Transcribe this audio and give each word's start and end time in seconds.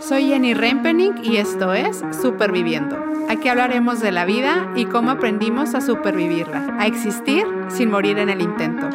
Soy 0.00 0.28
Jenny 0.28 0.54
Rempening 0.54 1.12
y 1.22 1.36
esto 1.36 1.74
es 1.74 2.02
Superviviendo. 2.22 2.96
Aquí 3.28 3.48
hablaremos 3.48 4.00
de 4.00 4.10
la 4.12 4.24
vida 4.24 4.72
y 4.74 4.86
cómo 4.86 5.10
aprendimos 5.10 5.74
a 5.74 5.80
supervivirla, 5.80 6.76
a 6.80 6.86
existir 6.86 7.44
sin 7.68 7.90
morir 7.90 8.18
en 8.18 8.30
el 8.30 8.40
intento. 8.40 8.88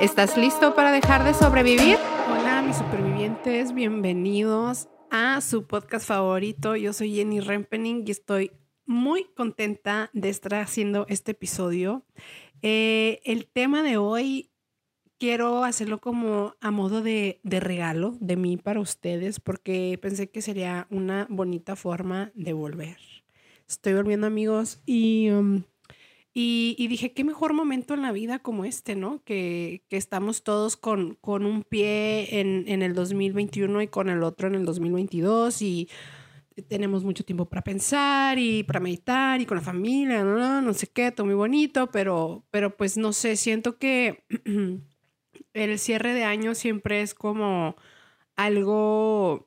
¿Estás 0.00 0.36
listo 0.36 0.74
para 0.74 0.92
dejar 0.92 1.24
de 1.24 1.32
sobrevivir? 1.32 1.96
Hola 2.30 2.62
mis 2.62 2.76
supervivientes, 2.76 3.72
bienvenidos 3.72 4.88
a 5.10 5.40
su 5.40 5.66
podcast 5.66 6.06
favorito. 6.06 6.76
Yo 6.76 6.92
soy 6.92 7.14
Jenny 7.14 7.40
Rempening 7.40 8.04
y 8.06 8.10
estoy 8.10 8.52
muy 8.84 9.24
contenta 9.34 10.10
de 10.12 10.28
estar 10.28 10.54
haciendo 10.56 11.06
este 11.08 11.32
episodio. 11.32 12.04
Eh, 12.60 13.22
el 13.24 13.46
tema 13.46 13.82
de 13.82 13.96
hoy 13.96 14.49
quiero 15.20 15.64
hacerlo 15.64 16.00
como 16.00 16.54
a 16.60 16.70
modo 16.70 17.02
de, 17.02 17.40
regalo 17.44 18.16
de 18.20 18.36
mí 18.36 18.56
para 18.56 18.80
ustedes 18.80 19.38
porque 19.38 19.98
pensé 20.00 20.30
que 20.30 20.40
sería 20.40 20.88
una 20.90 21.26
bonita 21.28 21.76
forma 21.76 22.32
de 22.34 22.54
volver. 22.54 22.96
Estoy 23.68 23.92
volviendo 23.92 24.26
amigos 24.26 24.82
y, 24.86 25.28
um, 25.28 25.62
y, 26.32 26.86
dije, 26.88 27.12
qué 27.12 27.22
mejor 27.22 27.52
momento 27.52 27.92
en 27.92 28.02
la 28.02 28.12
vida 28.12 28.38
como 28.38 28.64
este, 28.64 28.96
¿no? 28.96 29.22
Que, 29.22 29.84
estamos 29.90 30.42
todos 30.42 30.78
con, 30.78 31.16
con 31.20 31.44
un 31.44 31.64
pie 31.64 32.40
en, 32.40 32.64
en, 32.66 32.82
el 32.82 32.94
2021 32.94 33.82
y 33.82 33.88
con 33.88 34.08
el 34.08 34.22
otro 34.22 34.48
en 34.48 34.54
el 34.54 34.64
2022 34.64 35.60
y 35.60 35.88
tenemos 36.68 37.04
mucho 37.04 37.24
tiempo 37.24 37.44
para 37.46 37.62
pensar 37.62 38.38
y 38.38 38.62
para 38.62 38.80
meditar 38.80 39.40
y 39.40 39.46
con 39.46 39.58
la 39.58 39.62
familia, 39.62 40.24
no, 40.24 40.62
no 40.62 40.74
sé 40.74 40.86
qué, 40.86 41.12
todo 41.12 41.26
muy 41.26 41.34
bonito, 41.34 41.90
pero, 41.90 42.46
pero 42.50 42.74
pues 42.74 42.96
no 42.96 43.12
sé, 43.12 43.36
siento 43.36 43.76
que... 43.76 44.24
el 45.54 45.78
cierre 45.78 46.14
de 46.14 46.24
año 46.24 46.54
siempre 46.54 47.02
es 47.02 47.14
como 47.14 47.76
algo 48.36 49.46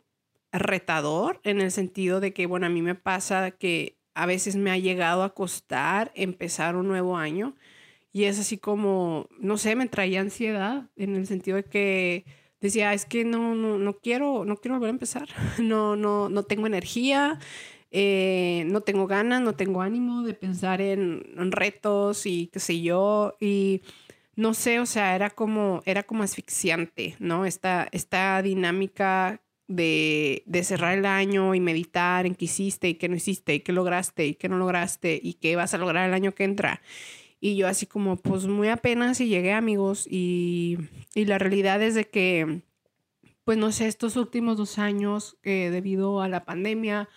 retador 0.52 1.40
en 1.44 1.62
el 1.62 1.72
sentido 1.72 2.20
de 2.20 2.34
que, 2.34 2.46
bueno, 2.46 2.68
a 2.68 2.70
mí 2.70 2.82
me 2.82 2.96
pasa 2.96 3.52
que 3.52 3.98
a 4.14 4.26
veces 4.26 4.56
me 4.56 4.72
ha 4.72 4.78
llegado 4.78 5.24
a 5.24 5.34
costar 5.34 6.12
empezar 6.16 6.76
un 6.76 6.88
nuevo 6.88 7.18
año 7.18 7.56
y 8.12 8.26
es 8.26 8.40
así 8.40 8.58
como, 8.60 9.28
no 9.40 9.58
sé, 9.58 9.76
me 9.76 9.88
traía 9.88 10.22
ansiedad 10.22 10.90
en 10.96 11.16
el 11.16 11.26
sentido 11.26 11.58
de 11.58 11.64
que 11.64 12.26
decía, 12.62 12.94
es 12.94 13.06
que 13.06 13.26
no, 13.26 13.56
no, 13.56 13.80
no 13.80 13.94
quiero, 13.94 14.46
no 14.46 14.58
quiero 14.58 14.76
volver 14.76 14.90
a 14.90 14.92
empezar, 14.92 15.28
no, 15.60 15.96
no, 15.96 16.30
no 16.30 16.44
tengo 16.44 16.68
energía, 16.68 17.40
eh, 17.92 18.66
no 18.68 18.82
tengo 18.82 19.08
ganas, 19.08 19.42
no 19.42 19.56
tengo 19.56 19.82
ánimo 19.82 20.24
de 20.24 20.36
pensar 20.36 20.82
en, 20.82 21.24
en 21.38 21.52
retos 21.52 22.26
y 22.26 22.48
qué 22.48 22.60
sé 22.60 22.82
yo, 22.82 23.36
y 23.40 23.82
no 24.36 24.54
sé, 24.54 24.80
o 24.80 24.86
sea, 24.86 25.16
era 25.16 25.30
como, 25.30 25.82
era 25.86 26.04
como 26.04 26.24
asfixiante, 26.24 27.16
¿no? 27.20 27.46
Esta, 27.46 27.88
esta 27.92 28.42
dinámica 28.42 29.42
de, 29.68 30.44
de, 30.46 30.64
cerrar 30.64 30.98
el 30.98 31.06
año 31.06 31.56
y 31.56 31.60
meditar 31.60 32.26
en 32.26 32.36
qué 32.36 32.46
hiciste 32.46 32.90
y 32.90 32.96
qué 32.96 33.10
no 33.10 33.16
hiciste 33.16 33.56
y 33.56 33.60
qué 33.62 33.72
lograste 33.72 34.26
y 34.26 34.36
qué 34.36 34.50
no 34.50 34.58
lograste 34.58 35.20
y 35.22 35.36
qué 35.36 35.56
vas 35.56 35.74
a 35.74 35.78
lograr 35.78 36.08
el 36.08 36.14
año 36.14 36.34
que 36.34 36.44
entra. 36.44 36.82
Y 37.40 37.56
yo 37.58 37.68
así 37.68 37.86
como, 37.86 38.16
pues 38.18 38.48
muy 38.48 38.70
apenas 38.70 39.20
y 39.20 39.28
llegué 39.28 39.54
amigos 39.54 40.08
y, 40.10 40.78
y 41.14 41.26
la 41.26 41.38
realidad 41.38 41.82
es 41.82 41.94
de 41.94 42.06
que, 42.06 42.62
pues 43.44 43.58
no 43.58 43.72
sé, 43.72 43.88
estos 43.88 44.16
últimos 44.16 44.58
dos 44.58 44.80
años, 44.80 45.38
eh, 45.44 45.70
debido 45.70 46.22
a 46.22 46.30
la 46.30 46.46
pandemia, 46.46 47.10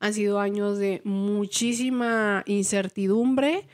han 0.00 0.14
sido 0.14 0.40
años 0.40 0.78
de 0.78 1.02
muchísima 1.04 2.42
incertidumbre 2.46 3.66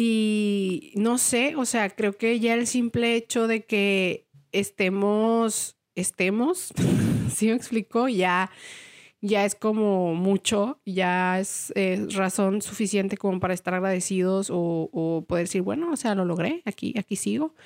y 0.00 0.92
no 0.94 1.18
sé, 1.18 1.56
o 1.56 1.64
sea, 1.64 1.90
creo 1.90 2.16
que 2.16 2.38
ya 2.38 2.54
el 2.54 2.68
simple 2.68 3.16
hecho 3.16 3.48
de 3.48 3.64
que 3.64 4.28
estemos, 4.52 5.76
estemos, 5.96 6.72
¿sí 7.34 7.48
me 7.48 7.54
explico? 7.54 8.06
Ya, 8.06 8.48
ya 9.20 9.44
es 9.44 9.56
como 9.56 10.14
mucho, 10.14 10.80
ya 10.86 11.40
es, 11.40 11.72
razón 12.14 12.62
suficiente 12.62 13.16
como 13.16 13.40
para 13.40 13.54
estar 13.54 13.74
agradecidos 13.74 14.50
o, 14.52 15.24
poder 15.26 15.46
decir, 15.46 15.62
bueno, 15.62 15.90
o 15.90 15.96
sea, 15.96 16.14
lo 16.14 16.24
logré, 16.24 16.62
aquí, 16.64 16.94
aquí 16.96 17.16
sigo. 17.16 17.56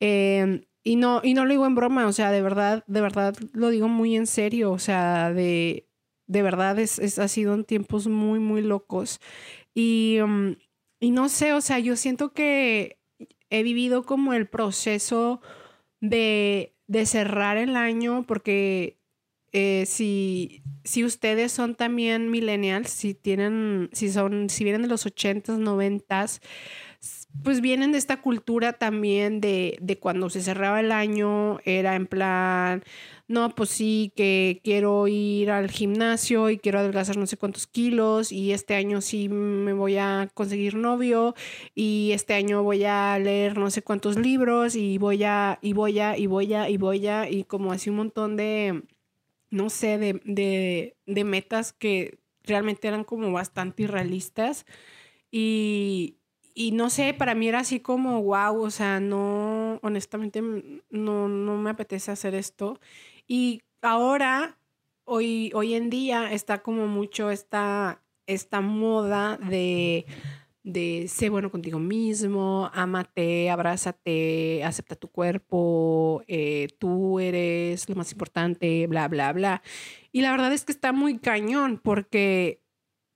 Em, 0.00 0.66
y 0.84 0.96
no, 0.96 1.22
y 1.24 1.32
no 1.32 1.46
lo 1.46 1.50
digo 1.50 1.64
en 1.64 1.76
broma, 1.76 2.06
o 2.06 2.12
sea, 2.12 2.30
de 2.30 2.42
verdad, 2.42 2.84
de 2.88 3.00
verdad 3.00 3.34
lo 3.54 3.70
digo 3.70 3.88
muy 3.88 4.16
en 4.16 4.26
serio, 4.26 4.70
o 4.72 4.78
sea, 4.78 5.32
de, 5.32 5.88
de 6.26 6.42
verdad 6.42 6.78
es, 6.78 6.98
es 6.98 7.18
ha 7.18 7.28
sido 7.28 7.54
en 7.54 7.64
tiempos 7.64 8.06
muy, 8.06 8.38
muy 8.38 8.60
locos. 8.60 9.18
Y, 9.74 10.16
em, 10.18 10.56
y 11.00 11.10
no 11.10 11.28
sé, 11.28 11.54
o 11.54 11.60
sea, 11.62 11.78
yo 11.78 11.96
siento 11.96 12.32
que 12.32 12.98
he 13.48 13.62
vivido 13.62 14.04
como 14.04 14.34
el 14.34 14.46
proceso 14.46 15.40
de, 16.00 16.74
cerrar 17.06 17.56
el 17.56 17.76
año 17.76 18.24
porque 18.26 18.98
eh, 19.52 19.84
si, 19.86 20.62
si 20.84 21.04
ustedes 21.04 21.52
son 21.52 21.74
también 21.74 22.30
millennials, 22.30 22.90
si 22.90 23.14
tienen, 23.14 23.88
si 23.92 24.10
son, 24.10 24.50
si 24.50 24.62
vienen 24.64 24.82
de 24.82 24.88
los 24.88 25.06
80s, 25.06 25.58
90s, 25.58 26.40
pues 27.42 27.60
vienen 27.60 27.92
de 27.92 27.98
esta 27.98 28.20
cultura 28.20 28.74
también 28.74 29.40
de, 29.40 29.78
de 29.80 29.98
cuando 29.98 30.28
se 30.30 30.42
cerraba 30.42 30.80
el 30.80 30.92
año, 30.92 31.58
era 31.64 31.96
en 31.96 32.06
plan, 32.06 32.84
no, 33.28 33.54
pues 33.54 33.70
sí, 33.70 34.12
que 34.16 34.60
quiero 34.62 35.08
ir 35.08 35.50
al 35.50 35.70
gimnasio 35.70 36.50
y 36.50 36.58
quiero 36.58 36.80
adelgazar 36.80 37.16
no 37.16 37.26
sé 37.26 37.36
cuántos 37.36 37.66
kilos 37.66 38.32
y 38.32 38.52
este 38.52 38.74
año 38.74 39.00
sí 39.00 39.28
me 39.28 39.72
voy 39.72 39.96
a 39.96 40.28
conseguir 40.34 40.74
novio 40.74 41.34
y 41.74 42.10
este 42.12 42.34
año 42.34 42.62
voy 42.62 42.84
a 42.84 43.18
leer 43.18 43.56
no 43.56 43.70
sé 43.70 43.82
cuántos 43.82 44.16
libros 44.16 44.74
y 44.76 44.98
voy 44.98 45.24
a, 45.24 45.58
y 45.62 45.72
voy 45.72 45.98
a, 46.00 46.18
y 46.18 46.26
voy 46.26 46.52
a, 46.54 46.68
y 46.68 46.76
voy 46.76 47.06
a, 47.06 47.30
y 47.30 47.44
como 47.44 47.72
así 47.72 47.90
un 47.90 47.96
montón 47.96 48.36
de, 48.36 48.82
no 49.50 49.70
sé, 49.70 49.98
de, 49.98 50.20
de, 50.24 50.96
de 51.06 51.24
metas 51.24 51.72
que 51.72 52.18
realmente 52.44 52.88
eran 52.88 53.04
como 53.04 53.32
bastante 53.32 53.84
irrealistas. 53.84 54.66
Y, 55.30 56.19
y 56.54 56.72
no 56.72 56.90
sé, 56.90 57.14
para 57.14 57.34
mí 57.34 57.48
era 57.48 57.60
así 57.60 57.80
como, 57.80 58.22
wow, 58.22 58.62
o 58.62 58.70
sea, 58.70 59.00
no, 59.00 59.78
honestamente, 59.82 60.42
no, 60.90 61.28
no 61.28 61.56
me 61.58 61.70
apetece 61.70 62.10
hacer 62.10 62.34
esto. 62.34 62.80
Y 63.26 63.62
ahora, 63.82 64.58
hoy, 65.04 65.52
hoy 65.54 65.74
en 65.74 65.90
día, 65.90 66.32
está 66.32 66.62
como 66.62 66.86
mucho 66.86 67.30
esta, 67.30 68.02
esta 68.26 68.60
moda 68.60 69.38
de, 69.38 70.06
de 70.62 71.06
sé 71.08 71.30
bueno 71.30 71.50
contigo 71.50 71.78
mismo, 71.78 72.70
ámate, 72.74 73.50
abrázate, 73.50 74.62
acepta 74.64 74.96
tu 74.96 75.08
cuerpo, 75.08 76.22
eh, 76.26 76.68
tú 76.78 77.18
eres 77.20 77.88
lo 77.88 77.94
más 77.96 78.12
importante, 78.12 78.86
bla, 78.86 79.08
bla, 79.08 79.32
bla. 79.32 79.62
Y 80.12 80.22
la 80.22 80.32
verdad 80.32 80.52
es 80.52 80.64
que 80.64 80.72
está 80.72 80.92
muy 80.92 81.18
cañón 81.18 81.80
porque, 81.82 82.62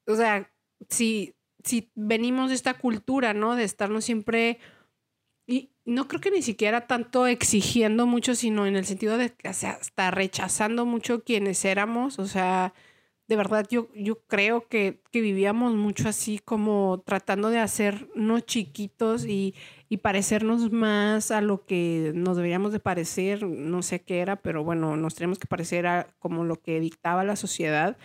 o 0.06 0.16
sea, 0.16 0.50
si, 0.88 1.34
si 1.64 1.91
venimos 1.94 2.50
de 2.50 2.56
esta 2.56 2.75
cultura, 2.75 3.34
¿no? 3.34 3.56
De 3.56 3.64
estarnos 3.64 4.04
siempre 4.04 4.58
y 5.47 5.70
no 5.84 6.08
creo 6.08 6.20
que 6.20 6.30
ni 6.30 6.42
siquiera 6.42 6.86
tanto 6.86 7.26
exigiendo 7.26 8.06
mucho, 8.06 8.34
sino 8.34 8.66
en 8.66 8.76
el 8.76 8.86
sentido 8.86 9.19
de 9.19 9.30
que 9.30 9.48
hasta 9.48 10.10
rechazando 10.10 10.86
mucho 10.86 11.22
quienes 11.22 11.64
éramos. 11.64 12.19
O 12.19 12.26
sea, 12.26 12.72
de 13.28 13.36
verdad 13.36 13.66
yo, 13.70 13.88
yo 13.94 14.20
creo 14.26 14.69
que, 14.69 15.02
que 15.10 15.20
vivíamos 15.20 15.75
mucho 15.75 16.08
así 16.08 16.38
como 16.38 17.02
tratando 17.04 17.50
de 17.50 17.58
hacernos 17.58 18.46
chiquitos 18.46 19.26
y, 19.26 19.54
y, 19.91 19.98
parecernos 19.98 20.72
más 20.72 21.31
a 21.31 21.42
lo 21.42 21.66
que 21.66 22.12
nos 22.14 22.36
deberíamos 22.36 22.72
de 22.72 22.81
parecer. 22.81 23.42
No 23.44 23.82
sé 23.82 24.00
qué 24.02 24.20
era, 24.20 24.36
pero 24.36 24.64
bueno, 24.64 24.96
nos 24.96 25.14
tenemos 25.14 25.38
que 25.38 25.46
parecer 25.46 25.86
a 25.86 26.08
como 26.19 26.44
lo 26.44 26.56
que 26.56 26.81
dictaba 26.81 27.25
la 27.25 27.36
sociedad 27.36 27.98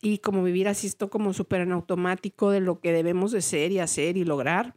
y 0.00 0.18
como 0.18 0.42
vivir 0.42 0.68
así 0.68 0.86
esto 0.86 1.10
como 1.10 1.32
súper 1.32 1.62
en 1.62 1.72
automático 1.72 2.50
de 2.50 2.60
lo 2.60 2.80
que 2.80 2.92
debemos 2.92 3.32
de 3.32 3.42
ser 3.42 3.72
y 3.72 3.78
hacer 3.80 4.16
y 4.16 4.24
lograr. 4.24 4.74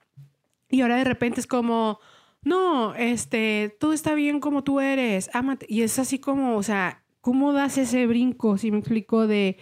Y 0.70 0.82
ahora 0.82 0.98
de 0.98 1.04
repente 1.04 1.40
es 1.40 1.48
como, 1.48 2.00
no, 2.44 2.96
este, 2.96 3.76
todo 3.80 3.94
está 3.94 4.16
bien 4.16 4.40
como 4.40 4.64
tú 4.64 4.80
eres, 4.80 5.30
ámate. 5.34 5.66
Y 5.70 5.84
es 5.84 6.00
así 6.00 6.18
como, 6.20 6.58
o 6.58 6.64
sea, 6.64 7.04
¿cómo 7.22 7.54
das 7.54 7.78
ese 7.78 8.08
brinco, 8.08 8.58
si 8.58 8.72
me 8.72 8.80
explico, 8.80 9.28
de, 9.28 9.58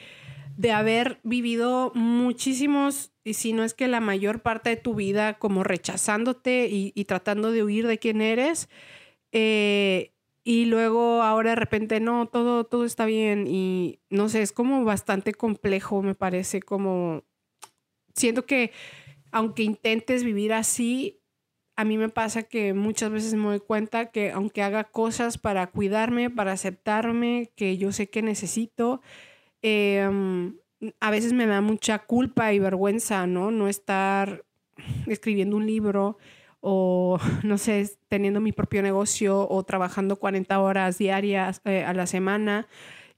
de 0.56 0.72
haber 0.72 1.20
vivido 1.24 1.92
muchísimos, 1.96 3.12
y 3.24 3.34
si 3.34 3.54
no 3.54 3.64
es 3.64 3.74
que 3.74 3.88
la 3.88 4.00
mayor 4.00 4.42
parte 4.42 4.70
de 4.70 4.78
tu 4.78 4.96
vida 4.96 5.38
como 5.40 5.64
rechazándote 5.64 6.68
y, 6.68 6.94
y 6.96 7.06
tratando 7.06 7.52
de 7.52 7.64
huir 7.64 7.86
de 7.86 8.00
quién 8.00 8.22
eres? 8.22 8.70
Eh, 9.32 10.14
y 10.44 10.66
luego 10.66 11.22
ahora 11.22 11.52
de 11.52 11.56
repente 11.56 12.00
no, 12.00 12.28
todo, 12.28 12.64
todo 12.64 12.86
está 12.86 13.06
bien 13.06 13.46
y 13.48 14.00
no 14.10 14.30
sé, 14.30 14.42
es 14.42 14.52
como 14.52 14.84
bastante 14.84 15.34
complejo, 15.34 16.02
me 16.02 16.16
parece 16.16 16.62
como, 16.62 17.24
siento 18.16 18.46
que 18.46 18.72
aunque 19.32 19.64
intentes 19.64 20.24
vivir 20.24 20.54
así, 20.54 21.22
a 21.76 21.86
mí 21.86 21.98
me 21.98 22.10
pasa 22.10 22.44
que 22.44 22.74
muchas 22.74 23.10
veces 23.10 23.36
me 23.36 23.46
doy 23.46 23.60
cuenta 23.60 24.08
que 24.08 24.32
aunque 24.32 24.64
haga 24.64 24.84
cosas 24.86 25.38
para 25.38 25.68
cuidarme, 25.68 26.30
para 26.30 26.52
aceptarme, 26.52 27.52
que 27.56 27.78
yo 27.78 27.92
sé 27.92 28.10
que 28.10 28.22
necesito, 28.22 29.02
em, 29.62 30.58
a 31.00 31.12
veces 31.12 31.34
me 31.34 31.46
da 31.46 31.62
mucha 31.62 32.00
culpa 32.00 32.52
y 32.54 32.60
vergüenza, 32.60 33.28
¿no? 33.28 33.52
No 33.52 33.68
estar 33.68 34.44
escribiendo 35.08 35.56
un 35.58 35.68
libro 35.68 36.18
o, 36.62 37.20
no 37.44 37.58
sé, 37.58 37.90
teniendo 38.08 38.42
mi 38.42 38.52
propio 38.52 38.82
negocio 38.82 39.48
o 39.50 39.64
trabajando 39.64 40.18
40 40.18 40.60
horas 40.60 40.98
diarias 40.98 41.62
eh, 41.66 41.84
a 41.84 41.94
la 41.94 42.08
semana. 42.08 42.68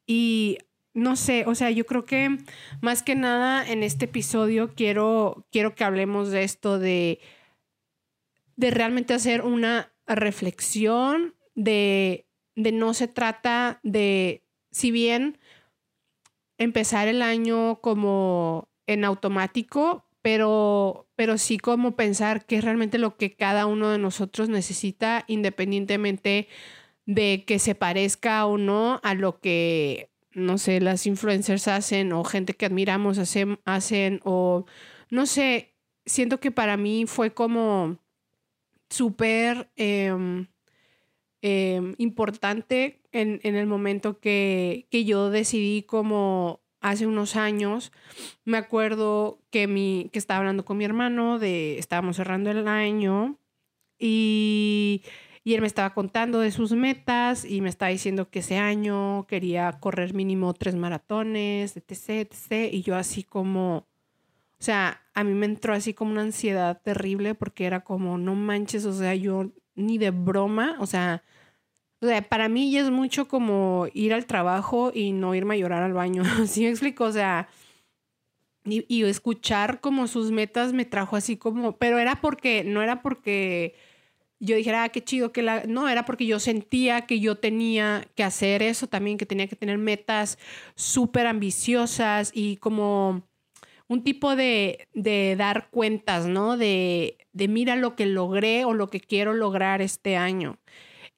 Y 0.05 0.57
no 0.93 1.15
sé, 1.15 1.45
o 1.47 1.55
sea, 1.55 1.71
yo 1.71 1.85
creo 1.85 2.05
que 2.05 2.37
más 2.81 3.03
que 3.03 3.15
nada 3.15 3.67
en 3.67 3.83
este 3.83 4.05
episodio 4.05 4.73
quiero, 4.75 5.47
quiero 5.51 5.75
que 5.75 5.83
hablemos 5.83 6.29
de 6.29 6.43
esto, 6.43 6.79
de, 6.79 7.19
de 8.57 8.71
realmente 8.71 9.13
hacer 9.13 9.43
una 9.43 9.93
reflexión, 10.07 11.35
de, 11.55 12.27
de 12.55 12.71
no 12.71 12.93
se 12.93 13.07
trata 13.07 13.79
de, 13.83 14.43
si 14.71 14.91
bien 14.91 15.37
empezar 16.57 17.07
el 17.07 17.21
año 17.21 17.79
como 17.81 18.69
en 18.85 19.05
automático, 19.05 20.05
pero, 20.21 21.07
pero 21.15 21.37
sí 21.37 21.57
como 21.57 21.95
pensar 21.95 22.45
qué 22.45 22.57
es 22.57 22.63
realmente 22.63 22.97
lo 22.97 23.17
que 23.17 23.35
cada 23.35 23.65
uno 23.65 23.89
de 23.89 23.97
nosotros 23.97 24.49
necesita, 24.49 25.23
independientemente 25.27 26.47
de 27.05 27.43
que 27.45 27.59
se 27.59 27.75
parezca 27.75 28.45
o 28.45 28.57
no 28.57 28.99
a 29.03 29.13
lo 29.15 29.39
que 29.39 30.11
no 30.33 30.57
sé, 30.57 30.79
las 30.79 31.05
influencers 31.07 31.67
hacen 31.67 32.13
o 32.13 32.23
gente 32.23 32.53
que 32.53 32.65
admiramos 32.65 33.17
hacen, 33.17 33.59
hacen 33.65 34.21
o 34.23 34.65
no 35.09 35.25
sé, 35.25 35.75
siento 36.05 36.39
que 36.39 36.51
para 36.51 36.77
mí 36.77 37.05
fue 37.05 37.33
como 37.33 37.99
súper 38.89 39.69
em, 39.75 40.47
em, 41.41 41.95
importante 41.97 43.01
en, 43.11 43.39
el 43.43 43.67
momento 43.67 44.19
que, 44.19 44.87
que, 44.89 45.03
yo 45.05 45.29
decidí 45.29 45.83
como 45.83 46.61
hace 46.81 47.07
unos 47.07 47.35
años, 47.35 47.91
me 48.43 48.57
acuerdo 48.57 49.39
que, 49.49 49.67
mi, 49.67 50.09
que 50.11 50.19
estaba 50.19 50.39
hablando 50.39 50.65
con 50.65 50.77
mi 50.77 50.85
hermano, 50.85 51.39
de, 51.39 51.77
estábamos 51.77 52.17
cerrando 52.17 52.51
el 52.51 52.67
año 52.67 53.37
y 53.97 55.03
y 55.43 55.55
él 55.55 55.61
me 55.61 55.67
estaba 55.67 55.93
contando 55.93 56.39
de 56.39 56.51
sus 56.51 56.71
metas 56.73 57.45
y 57.45 57.61
me 57.61 57.69
estaba 57.69 57.89
diciendo 57.89 58.29
que 58.29 58.39
ese 58.39 58.57
año 58.57 59.25
quería 59.27 59.71
correr 59.79 60.13
mínimo 60.13 60.53
tres 60.53 60.75
maratones, 60.75 61.75
etc, 61.77 62.09
etc. 62.09 62.71
Y 62.71 62.83
yo 62.83 62.95
así 62.95 63.23
como, 63.23 63.77
o 63.77 64.63
sea, 64.63 65.01
a 65.15 65.23
mí 65.23 65.33
me 65.33 65.47
entró 65.47 65.73
así 65.73 65.93
como 65.93 66.11
una 66.11 66.21
ansiedad 66.21 66.79
terrible 66.83 67.33
porque 67.33 67.65
era 67.65 67.81
como, 67.83 68.17
no 68.19 68.35
manches, 68.35 68.85
o 68.85 68.93
sea, 68.93 69.15
yo 69.15 69.51
ni 69.73 69.97
de 69.97 70.11
broma, 70.11 70.77
o 70.79 70.85
sea, 70.85 71.23
o 72.01 72.07
sea, 72.07 72.21
para 72.23 72.49
mí 72.49 72.71
ya 72.71 72.81
es 72.81 72.89
mucho 72.89 73.27
como 73.27 73.87
ir 73.93 74.13
al 74.13 74.25
trabajo 74.25 74.91
y 74.93 75.11
no 75.11 75.35
irme 75.35 75.55
a 75.55 75.57
llorar 75.57 75.83
al 75.83 75.93
baño. 75.93 76.23
¿Sí 76.47 76.63
me 76.63 76.69
explico? 76.69 77.03
O 77.05 77.11
sea, 77.11 77.47
y, 78.65 79.03
escuchar 79.03 79.81
como 79.81 80.07
sus 80.07 80.31
metas 80.31 80.73
me 80.73 80.85
trajo 80.85 81.15
así 81.15 81.37
como, 81.37 81.77
pero 81.77 81.99
era 81.99 82.19
porque, 82.21 82.63
no 82.63 82.81
era 82.81 83.01
porque 83.03 83.75
yo 84.39 84.55
dijera, 84.55 84.83
ah, 84.83 84.89
qué 84.89 85.03
chido 85.03 85.31
que 85.31 85.43
la... 85.43 85.63
No, 85.67 85.89
era 85.89 86.05
porque 86.05 86.25
yo 86.25 86.39
sentía 86.39 87.05
que 87.05 87.19
yo 87.19 87.37
tenía 87.37 88.07
que 88.15 88.23
hacer 88.23 88.63
eso 88.63 88.87
también, 88.87 89.17
que 89.17 89.27
tenía 89.27 89.47
que 89.47 89.55
tener 89.55 89.77
metas 89.77 90.39
súper 90.75 91.27
ambiciosas 91.27 92.31
y 92.33 92.57
como 92.57 93.23
un 93.87 94.03
tipo 94.03 94.35
de, 94.35 94.87
de, 94.93 95.35
dar 95.37 95.69
cuentas, 95.69 96.25
¿no? 96.25 96.57
De, 96.57 97.17
de 97.33 97.47
mira 97.47 97.75
lo 97.75 97.95
que 97.95 98.07
logré 98.07 98.65
o 98.65 98.73
lo 98.73 98.89
que 98.89 98.99
quiero 98.99 99.33
lograr 99.33 99.81
este 99.81 100.17
año. 100.17 100.57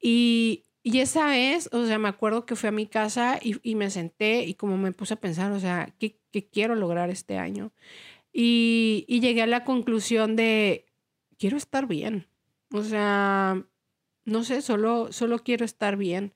Y, 0.00 0.64
y 0.86 1.00
esa 1.00 1.28
vez, 1.28 1.70
o 1.72 1.86
sea, 1.86 1.98
me 1.98 2.08
acuerdo 2.08 2.44
que 2.44 2.56
fui 2.56 2.68
a 2.68 2.72
mi 2.72 2.86
casa 2.86 3.40
y, 3.42 3.74
me 3.74 3.90
senté 3.90 4.44
y 4.44 4.52
como 4.54 4.76
me 4.76 4.92
puse 4.92 5.14
a 5.14 5.20
pensar, 5.20 5.50
o 5.52 5.58
sea, 5.58 5.94
¿qué, 5.98 6.20
quiero 6.52 6.74
lograr 6.74 7.08
este 7.08 7.38
año? 7.38 7.72
Y, 8.34 9.06
y 9.08 9.20
llegué 9.20 9.40
a 9.40 9.46
la 9.46 9.64
conclusión 9.64 10.36
de, 10.36 10.84
quiero 11.38 11.56
estar 11.56 11.86
bien. 11.86 12.26
O 12.70 12.82
sea, 12.82 13.64
no 14.26 14.44
sé, 14.44 14.60
solo, 14.60 15.10
solo 15.10 15.38
quiero 15.38 15.64
estar 15.64 15.96
bien. 15.96 16.34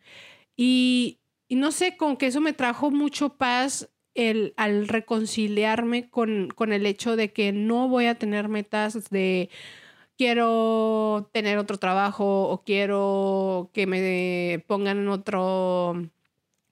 Y, 0.57 1.21
no 1.51 1.71
sé, 1.71 1.99
con 1.99 2.17
que 2.17 2.29
eso 2.29 2.41
me 2.41 2.55
trajo 2.55 2.91
mucho 2.91 3.37
paz 3.37 3.91
el, 4.15 4.55
al 4.57 4.89
reconciliarme 4.89 6.09
con, 6.09 6.49
con 6.49 6.73
el 6.73 6.87
hecho 6.87 7.17
de 7.17 7.35
que 7.35 7.53
no 7.53 7.89
voy 7.89 8.07
a 8.07 8.15
tener 8.17 8.49
metas 8.49 9.11
de 9.11 9.51
quiero 10.19 11.31
tener 11.33 11.59
otro 11.59 11.79
trabajo 11.79 12.51
o 12.51 12.65
quiero 12.65 13.71
que 13.73 13.87
me 13.87 14.63
pongan 14.67 14.99
en 14.99 15.09
otro 15.09 15.95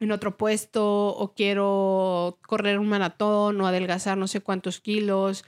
en 0.01 0.13
otro 0.13 0.37
puesto 0.37 1.09
o 1.09 1.33
quiero 1.33 2.39
correr 2.47 2.79
un 2.79 2.89
maratón 2.89 3.61
o 3.61 3.67
adelgazar 3.67 4.19
no 4.19 4.27
sé 4.27 4.41
cuántos 4.43 4.81
kilos. 4.81 5.45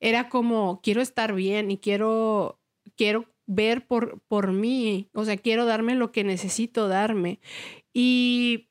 Era 0.00 0.28
como 0.28 0.80
quiero 0.82 1.00
estar 1.00 1.34
bien 1.34 1.70
y 1.70 1.78
quiero 1.78 2.60
quiero 2.96 3.26
ver 3.46 3.86
por, 3.86 4.20
por 4.28 4.52
mí, 4.52 5.08
o 5.12 5.24
sea, 5.24 5.36
quiero 5.36 5.64
darme 5.64 5.96
lo 5.96 6.12
que 6.12 6.22
necesito 6.22 6.86
darme. 6.86 7.40
Y 7.92 8.68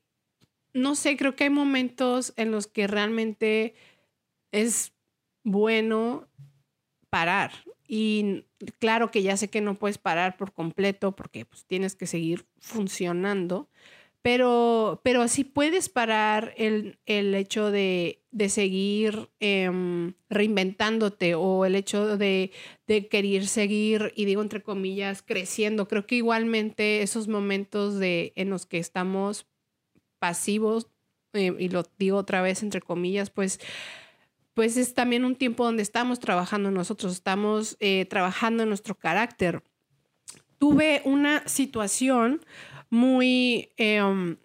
no 0.74 0.96
sé, 0.96 1.18
creo 1.18 1.36
que 1.36 1.46
hay 1.46 1.50
momentos 1.50 2.34
en 2.38 2.52
los 2.52 2.68
que 2.68 2.88
realmente 2.88 3.76
es 4.54 4.94
bueno 5.44 6.29
parar. 7.10 7.52
Y 7.88 8.46
claro 8.78 9.10
que 9.10 9.24
ya 9.24 9.36
sé 9.36 9.50
que 9.50 9.62
no 9.62 9.76
puedes 9.76 9.98
parar 9.98 10.38
por 10.38 10.54
completo 10.54 11.16
porque 11.16 11.46
pues, 11.46 11.66
tienes 11.66 11.96
que 11.96 12.06
seguir 12.06 12.46
funcionando, 12.60 13.68
pero, 14.22 15.02
pero 15.04 15.28
sí 15.28 15.44
puedes 15.44 15.90
parar 15.90 16.54
el, 16.58 17.00
hecho 17.06 17.72
de, 17.72 18.22
seguir 18.50 19.30
em, 19.40 20.14
reinventándote 20.30 21.36
o 21.36 21.66
el 21.66 21.76
hecho 21.76 22.18
de, 22.18 22.52
querer 22.86 23.48
seguir, 23.48 24.14
y 24.16 24.26
digo 24.26 24.42
entre 24.42 24.62
comillas, 24.62 25.24
creciendo. 25.24 25.88
Creo 25.88 26.06
que 26.06 26.16
igualmente 26.16 27.02
esos 27.02 27.28
momentos 27.28 27.98
de, 27.98 28.34
en 28.36 28.50
los 28.50 28.66
que 28.66 28.78
estamos 28.78 29.48
pasivos, 30.20 30.88
eh, 31.34 31.56
y 31.58 31.70
lo 31.70 31.84
digo 31.98 32.18
otra 32.18 32.42
vez 32.42 32.62
entre 32.62 32.82
comillas, 32.82 33.30
pues 33.30 33.60
pues 34.60 34.76
es 34.76 34.94
también 34.94 35.24
un 35.24 35.38
tiempo 35.38 35.64
donde 35.64 35.82
estamos 35.84 36.20
trabajando 36.20 36.70
nosotros, 36.70 37.14
estamos 37.14 37.78
eh, 37.80 38.04
trabajando 38.10 38.64
en 38.64 38.68
nuestro 38.68 38.94
carácter. 38.94 39.64
Tuve 40.58 41.02
una 41.06 41.48
situación 41.48 42.42
muy 42.90 43.70
em, 43.78 44.36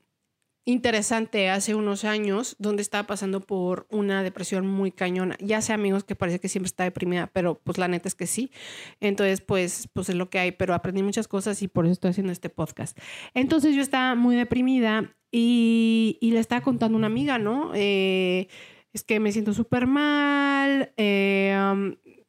interesante 0.64 1.50
hace 1.50 1.74
unos 1.74 2.04
años 2.04 2.54
donde 2.60 2.82
estaba 2.82 3.08
pasando 3.08 3.40
por 3.40 3.88
una 3.90 4.22
depresión 4.22 4.68
muy 4.68 4.92
cañona. 4.92 5.36
Ya 5.40 5.60
sé 5.60 5.72
amigos 5.72 6.04
que 6.04 6.14
parece 6.14 6.38
que 6.38 6.48
siempre 6.48 6.68
está 6.68 6.84
deprimida, 6.84 7.28
pero 7.32 7.60
pues 7.64 7.76
la 7.76 7.88
neta 7.88 8.06
es 8.06 8.14
que 8.14 8.28
sí. 8.28 8.52
Entonces 9.00 9.40
pues, 9.40 9.88
pues 9.92 10.10
es 10.10 10.14
lo 10.14 10.30
que 10.30 10.38
hay, 10.38 10.52
pero 10.52 10.74
aprendí 10.74 11.02
muchas 11.02 11.26
cosas 11.26 11.60
y 11.60 11.66
por 11.66 11.86
eso 11.86 11.92
estoy 11.94 12.10
haciendo 12.10 12.32
este 12.32 12.50
podcast. 12.50 12.96
Entonces 13.34 13.74
yo 13.74 13.82
estaba 13.82 14.14
muy 14.14 14.36
deprimida 14.36 15.12
y, 15.32 16.20
le 16.22 16.38
estaba 16.38 16.60
contando 16.60 16.94
a 16.94 16.98
una 16.98 17.08
amiga, 17.08 17.38
¿no? 17.38 17.72
Eh, 17.74 18.46
es 18.94 19.04
que 19.04 19.20
me 19.20 19.32
siento 19.32 19.52
súper 19.52 19.86
mal, 19.86 20.94
eh, 20.96 21.54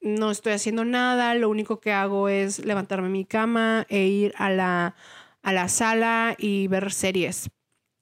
no 0.01 0.31
estoy 0.31 0.51
haciendo 0.51 0.84
nada, 0.84 1.34
lo 1.36 1.50
único 1.50 1.79
que 1.79 1.93
hago 1.93 2.27
es 2.27 2.65
levantarme 2.65 3.07
mi 3.07 3.24
cama 3.24 3.86
e 3.89 4.07
ir 4.07 4.34
a 4.38 4.50
la 4.50 4.95
a 5.45 5.53
la 5.53 5.69
sala 5.69 6.36
y 6.39 6.67
ver 6.67 6.91
series. 6.91 7.51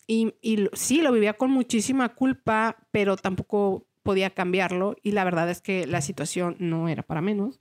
Y, 0.08 0.34
y 0.42 0.70
sí, 0.72 1.02
lo 1.02 1.12
vivía 1.12 1.34
con 1.34 1.52
muchísima 1.52 2.16
culpa, 2.16 2.88
pero 2.92 3.18
tampoco 3.18 3.86
podía 4.02 4.30
cambiarlo 4.30 4.96
y 5.04 5.12
la 5.12 5.26
verdad 5.26 5.50
es 5.50 5.62
que 5.62 5.86
la 5.86 6.02
situación 6.02 6.56
no 6.60 6.88
era 6.88 7.04
para 7.04 7.22
menos. 7.22 7.60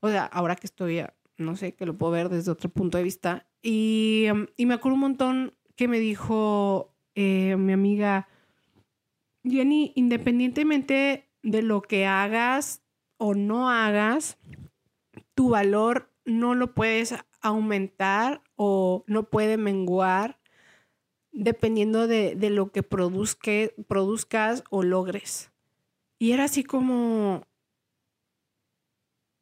O 0.00 0.08
sea, 0.08 0.24
ahora 0.24 0.56
que 0.56 0.66
estoy, 0.66 1.04
no 1.36 1.54
sé, 1.54 1.74
que 1.74 1.86
lo 1.86 1.96
puedo 1.96 2.12
ver 2.12 2.28
desde 2.30 2.50
otro 2.50 2.68
punto 2.68 2.98
de 2.98 3.04
vista. 3.04 3.46
Y, 3.62 4.26
y 4.56 4.66
me 4.66 4.74
acuerdo 4.74 4.94
un 4.94 5.02
montón 5.02 5.54
que 5.76 5.86
me 5.86 6.00
dijo 6.00 6.96
eh, 7.14 7.56
mi 7.56 7.72
amiga, 7.72 8.28
Jenny, 9.44 9.92
independientemente 9.96 11.28
de 11.42 11.62
lo 11.62 11.82
que 11.82 12.06
hagas 12.06 12.82
o 13.16 13.34
no 13.34 13.70
hagas, 13.70 14.38
tu 15.34 15.50
valor 15.50 16.10
no 16.24 16.54
lo 16.54 16.74
puedes 16.74 17.14
aumentar 17.40 18.42
o 18.56 19.04
no 19.06 19.28
puede 19.28 19.56
menguar 19.56 20.38
dependiendo 21.32 22.06
de, 22.06 22.36
lo 22.50 22.70
que 22.70 22.82
produzcas 22.82 24.64
o 24.70 24.82
logres. 24.82 25.50
Y 26.18 26.32
era 26.32 26.44
así 26.44 26.62
como, 26.62 27.42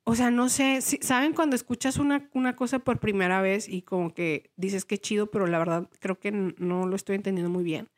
o 0.04 0.14
sea, 0.14 0.30
no 0.30 0.48
sé, 0.48 0.80
¿saben 0.80 1.34
cuando 1.34 1.56
escuchas 1.56 1.98
una, 1.98 2.30
una, 2.32 2.56
cosa 2.56 2.78
por 2.78 3.00
primera 3.00 3.42
vez 3.42 3.68
y 3.68 3.82
como 3.82 4.14
que 4.14 4.50
dices 4.56 4.84
que 4.84 4.98
chido, 4.98 5.30
pero 5.30 5.46
la 5.46 5.58
verdad 5.58 5.90
creo 5.98 6.18
que 6.18 6.30
no 6.30 6.86
lo 6.86 6.96
estoy 6.96 7.16
entendiendo 7.16 7.50
muy 7.50 7.64
bien? 7.64 7.88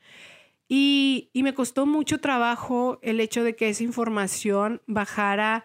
Y, 0.75 1.29
me 1.35 1.52
costó 1.52 1.85
mucho 1.85 2.19
trabajo 2.19 2.99
el 3.02 3.21
hecho 3.21 3.45
de 3.45 3.55
que 3.55 3.69
esa 3.69 3.83
información 3.83 4.81
bajara 4.87 5.64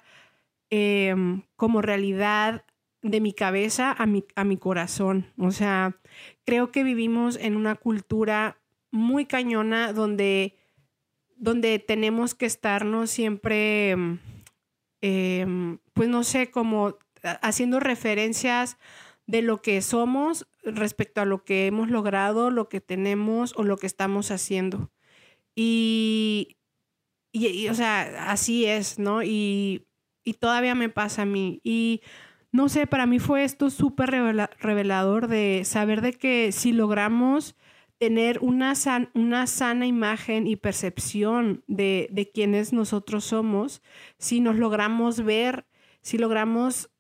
em, 0.70 1.44
como 1.56 1.82
realidad 1.82 2.66
de 3.02 3.22
mi 3.22 3.32
cabeza 3.32 3.94
a 3.94 4.06
mi, 4.06 4.26
a 4.36 4.44
mi 4.44 4.58
corazón. 4.58 5.32
O 5.38 5.52
sea, 5.52 5.98
creo 6.44 6.74
que 6.74 6.84
vivimos 6.84 7.38
en 7.38 7.56
una 7.56 7.76
cultura 7.76 8.60
muy 8.92 9.26
cañona 9.26 9.94
donde, 9.94 10.58
donde 11.38 11.80
tenemos 11.80 12.36
que 12.36 12.46
estarnos 12.46 13.10
siempre, 13.10 13.92
em, 15.00 15.78
pues 15.94 16.10
no 16.10 16.26
sé, 16.26 16.52
como 16.52 16.98
haciendo 17.42 17.80
referencias 17.80 18.78
de 19.26 19.42
lo 19.42 19.62
que 19.62 19.82
somos 19.82 20.50
respecto 20.64 21.22
a 21.22 21.26
lo 21.26 21.46
que 21.46 21.68
hemos 21.68 21.90
logrado, 21.90 22.52
lo 22.52 22.68
que 22.68 22.82
tenemos 22.82 23.54
o 23.56 23.64
lo 23.64 23.78
que 23.78 23.88
estamos 23.88 24.32
haciendo. 24.32 24.92
Y, 25.60 26.56
y, 27.32 27.68
o 27.68 27.74
sea, 27.74 28.32
así 28.32 28.66
es, 28.66 29.00
¿no? 29.00 29.24
Y, 29.24 29.88
y 30.24 30.34
todavía 30.34 30.76
me 30.76 30.90
pasa 30.90 31.24
a 31.24 31.26
mí. 31.26 31.62
Y 31.64 32.02
no 32.52 32.70
sé, 32.70 32.86
para 32.86 33.08
mí 33.08 33.18
fue 33.18 33.44
esto 33.44 33.72
súper 33.72 34.12
revelador 34.60 35.28
de 35.28 35.64
saber 35.66 36.02
de 36.02 36.14
que 36.14 36.52
si 36.52 36.74
logramos 36.74 37.56
tener 37.98 38.38
una, 38.42 38.74
una 39.16 39.48
sana 39.48 39.88
imagen 39.88 40.46
y 40.46 40.58
percepción 40.58 41.64
de, 41.66 42.08
de 42.12 42.30
quienes 42.30 42.72
nosotros 42.72 43.26
somos, 43.26 43.82
si 44.20 44.42
nos 44.42 44.58
logramos 44.58 45.24
ver, 45.24 45.66
si 46.04 46.20
logramos 46.20 46.92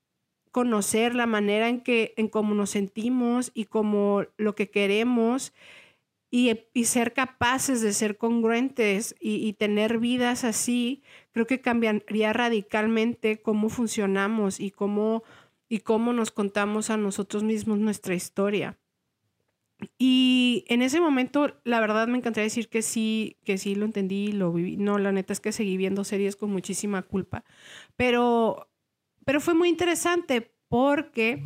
conocer 0.51 1.13
la 1.13 1.27
manera 1.27 1.69
en 1.69 1.81
que, 1.81 2.15
en 2.17 2.27
cómo 2.27 2.55
nos 2.55 2.71
sentimos 2.71 3.51
y 3.53 3.65
como 3.65 4.23
lo 4.37 4.55
que 4.55 4.71
queremos 4.71 5.53
y, 6.29 6.59
y 6.73 6.85
ser 6.85 7.13
capaces 7.13 7.81
de 7.81 7.93
ser 7.93 8.17
congruentes 8.17 9.15
y, 9.19 9.35
y, 9.35 9.53
tener 9.53 9.97
vidas 9.97 10.43
así, 10.43 11.03
creo 11.31 11.47
que 11.47 11.61
cambiaría 11.61 12.33
radicalmente 12.33 13.41
cómo 13.41 13.69
funcionamos 13.69 14.59
y 14.59 14.71
cómo, 14.71 15.23
y 15.69 15.79
cómo 15.79 16.13
nos 16.13 16.31
contamos 16.31 16.89
a 16.89 16.97
nosotros 16.97 17.43
mismos 17.43 17.79
nuestra 17.79 18.13
historia. 18.13 18.77
Y 19.99 20.65
en 20.69 20.81
ese 20.81 20.99
momento, 20.99 21.59
la 21.63 21.79
verdad 21.79 22.07
me 22.07 22.17
encantaría 22.17 22.45
decir 22.45 22.67
que 22.67 22.81
sí, 22.81 23.37
que 23.43 23.57
sí 23.57 23.75
lo 23.75 23.85
entendí, 23.85 24.31
lo 24.31 24.51
viví. 24.51 24.75
No, 24.75 24.97
la 24.97 25.11
neta 25.11 25.33
es 25.33 25.39
que 25.39 25.51
seguí 25.51 25.77
viendo 25.77 26.03
series 26.03 26.35
con 26.35 26.51
muchísima 26.51 27.03
culpa. 27.03 27.43
Pero, 27.95 28.69
pero 29.23 29.39
fue 29.39 29.53
muy 29.53 29.69
interesante 29.69 30.51
porque 30.67 31.43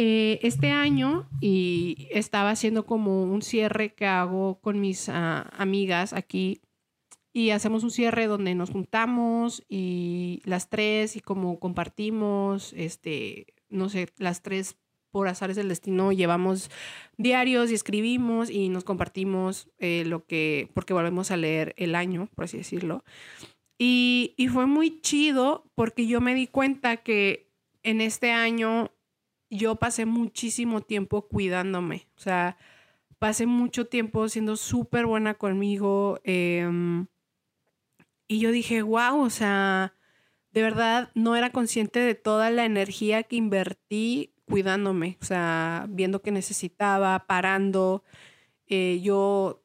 eh, 0.00 0.38
este 0.42 0.70
año 0.70 1.28
y 1.40 2.06
estaba 2.12 2.50
haciendo 2.50 2.86
como 2.86 3.24
un 3.24 3.42
cierre 3.42 3.94
que 3.94 4.06
hago 4.06 4.60
con 4.60 4.80
mis 4.80 5.08
ah, 5.08 5.50
amigas 5.58 6.12
aquí 6.12 6.60
y 7.32 7.50
hacemos 7.50 7.82
un 7.82 7.90
cierre 7.90 8.28
donde 8.28 8.54
nos 8.54 8.70
juntamos 8.70 9.64
y 9.68 10.40
las 10.44 10.70
tres 10.70 11.16
y 11.16 11.20
como 11.20 11.58
compartimos, 11.58 12.72
este, 12.74 13.54
no 13.70 13.88
sé, 13.88 14.10
las 14.18 14.40
tres 14.40 14.76
por 15.10 15.26
azares 15.26 15.56
del 15.56 15.68
destino 15.68 16.12
llevamos 16.12 16.70
diarios 17.16 17.72
y 17.72 17.74
escribimos 17.74 18.50
y 18.50 18.68
nos 18.68 18.84
compartimos 18.84 19.68
eh, 19.78 20.04
lo 20.06 20.26
que, 20.26 20.70
porque 20.74 20.94
volvemos 20.94 21.32
a 21.32 21.36
leer 21.36 21.74
el 21.76 21.96
año, 21.96 22.28
por 22.36 22.44
así 22.44 22.56
decirlo. 22.56 23.02
Y, 23.80 24.34
y 24.36 24.46
fue 24.46 24.66
muy 24.66 25.00
chido 25.00 25.64
porque 25.74 26.06
yo 26.06 26.20
me 26.20 26.36
di 26.36 26.46
cuenta 26.46 26.98
que 26.98 27.50
en 27.82 28.00
este 28.00 28.30
año 28.30 28.92
yo 29.50 29.76
pasé 29.76 30.06
muchísimo 30.06 30.82
tiempo 30.82 31.28
cuidándome, 31.28 32.08
o 32.16 32.20
sea, 32.20 32.56
pasé 33.18 33.46
mucho 33.46 33.86
tiempo 33.86 34.28
siendo 34.28 34.56
súper 34.56 35.06
buena 35.06 35.34
conmigo. 35.34 36.20
Em, 36.24 37.06
y 38.26 38.40
yo 38.40 38.50
dije, 38.52 38.82
wow, 38.82 39.20
o 39.20 39.30
sea, 39.30 39.94
de 40.52 40.62
verdad 40.62 41.10
no 41.14 41.36
era 41.36 41.50
consciente 41.50 42.00
de 42.00 42.14
toda 42.14 42.50
la 42.50 42.64
energía 42.64 43.22
que 43.22 43.36
invertí 43.36 44.34
cuidándome, 44.46 45.18
o 45.20 45.24
sea, 45.24 45.86
viendo 45.90 46.22
que 46.22 46.30
necesitaba, 46.32 47.26
parando. 47.26 48.04
Eh, 48.66 49.00
yo 49.02 49.64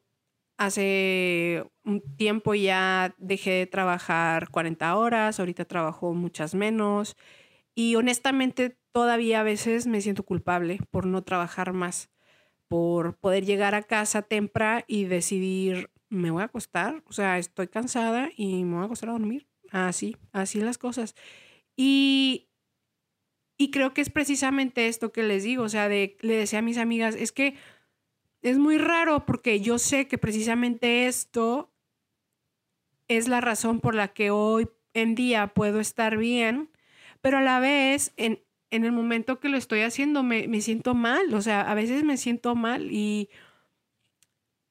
hace 0.58 1.64
un 1.84 2.02
tiempo 2.16 2.54
ya 2.54 3.14
dejé 3.18 3.50
de 3.52 3.66
trabajar 3.66 4.50
40 4.50 4.96
horas, 4.96 5.40
ahorita 5.40 5.64
trabajo 5.66 6.14
muchas 6.14 6.54
menos 6.54 7.16
y 7.74 7.96
honestamente 7.96 8.78
todavía 8.94 9.40
a 9.40 9.42
veces 9.42 9.86
me 9.88 10.00
siento 10.00 10.24
culpable 10.24 10.78
por 10.90 11.04
no 11.06 11.22
trabajar 11.24 11.72
más, 11.72 12.10
por 12.68 13.18
poder 13.18 13.44
llegar 13.44 13.74
a 13.74 13.82
casa 13.82 14.22
temprano 14.22 14.84
y 14.86 15.04
decidir, 15.04 15.90
me 16.08 16.30
voy 16.30 16.42
a 16.42 16.46
acostar, 16.46 17.02
o 17.06 17.12
sea, 17.12 17.38
estoy 17.38 17.68
cansada 17.68 18.30
y 18.36 18.64
me 18.64 18.76
voy 18.76 18.82
a 18.82 18.86
acostar 18.86 19.10
a 19.10 19.12
dormir. 19.12 19.48
Así, 19.70 20.16
así 20.32 20.60
las 20.60 20.78
cosas. 20.78 21.16
Y 21.76 22.48
y 23.56 23.70
creo 23.70 23.94
que 23.94 24.00
es 24.00 24.10
precisamente 24.10 24.88
esto 24.88 25.12
que 25.12 25.22
les 25.22 25.44
digo, 25.44 25.64
o 25.64 25.68
sea, 25.68 25.88
de, 25.88 26.16
le 26.20 26.36
decía 26.36 26.58
a 26.58 26.62
mis 26.62 26.78
amigas, 26.78 27.14
es 27.14 27.32
que 27.32 27.54
es 28.42 28.58
muy 28.58 28.78
raro 28.78 29.26
porque 29.26 29.60
yo 29.60 29.78
sé 29.78 30.08
que 30.08 30.18
precisamente 30.18 31.06
esto 31.06 31.72
es 33.08 33.28
la 33.28 33.40
razón 33.40 33.80
por 33.80 33.94
la 33.94 34.08
que 34.08 34.30
hoy 34.30 34.68
en 34.92 35.14
día 35.14 35.48
puedo 35.54 35.80
estar 35.80 36.16
bien, 36.16 36.70
pero 37.20 37.38
a 37.38 37.42
la 37.42 37.60
vez 37.60 38.12
en, 38.16 38.43
en 38.74 38.84
el 38.84 38.92
momento 38.92 39.38
que 39.38 39.48
lo 39.48 39.56
estoy 39.56 39.80
haciendo 39.80 40.22
me, 40.24 40.48
me, 40.48 40.60
siento 40.60 40.94
mal, 40.94 41.32
o 41.32 41.40
sea, 41.40 41.60
a 41.62 41.74
veces 41.74 42.02
me 42.04 42.16
siento 42.16 42.54
mal 42.54 42.90
y... 42.90 43.30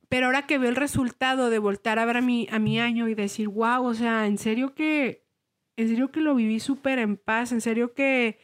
Pero 0.10 0.28
ahora 0.28 0.46
que 0.46 0.60
veo 0.60 0.70
el 0.70 0.76
resultado 0.76 1.50
de 1.50 1.58
voltar 1.58 1.98
a 1.98 2.06
ver 2.06 2.18
a 2.18 2.22
mi, 2.22 2.48
a 2.52 2.60
mi 2.60 2.80
año 2.80 3.08
y 3.08 3.16
decir, 3.16 3.48
wow, 3.48 3.84
o 3.84 3.94
sea, 3.96 4.28
en 4.28 4.38
serio 4.38 4.76
que, 4.76 5.26
en 5.76 5.88
serio 5.88 6.12
que 6.12 6.22
lo 6.22 6.36
viví 6.36 6.60
súper 6.60 7.00
en 7.00 7.18
paz, 7.18 7.52
en 7.52 7.62
serio 7.62 7.94
que, 7.96 8.38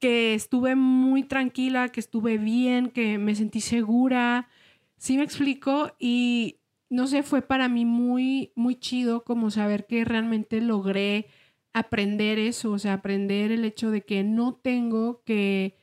que 0.00 0.34
estuve 0.34 0.74
muy 0.74 1.22
tranquila, 1.22 1.90
que 1.90 2.00
estuve 2.00 2.38
bien, 2.38 2.88
que 2.88 3.18
me 3.18 3.36
sentí 3.36 3.60
segura. 3.60 4.48
Sí 4.96 5.16
me 5.18 5.22
explico 5.22 5.94
y 6.00 6.58
no 6.88 7.06
sé, 7.06 7.22
fue 7.22 7.42
para 7.42 7.68
mí 7.68 7.84
muy, 7.84 8.52
muy 8.56 8.74
chido 8.74 9.22
como 9.22 9.50
saber 9.50 9.86
que 9.86 10.04
realmente 10.04 10.60
logré 10.60 11.28
aprender 11.72 12.38
eso, 12.38 12.72
o 12.72 12.78
sea, 12.78 12.94
aprender 12.94 13.52
el 13.52 13.64
hecho 13.64 13.90
de 13.90 14.02
que 14.02 14.24
no 14.24 14.54
tengo 14.54 15.22
que, 15.24 15.78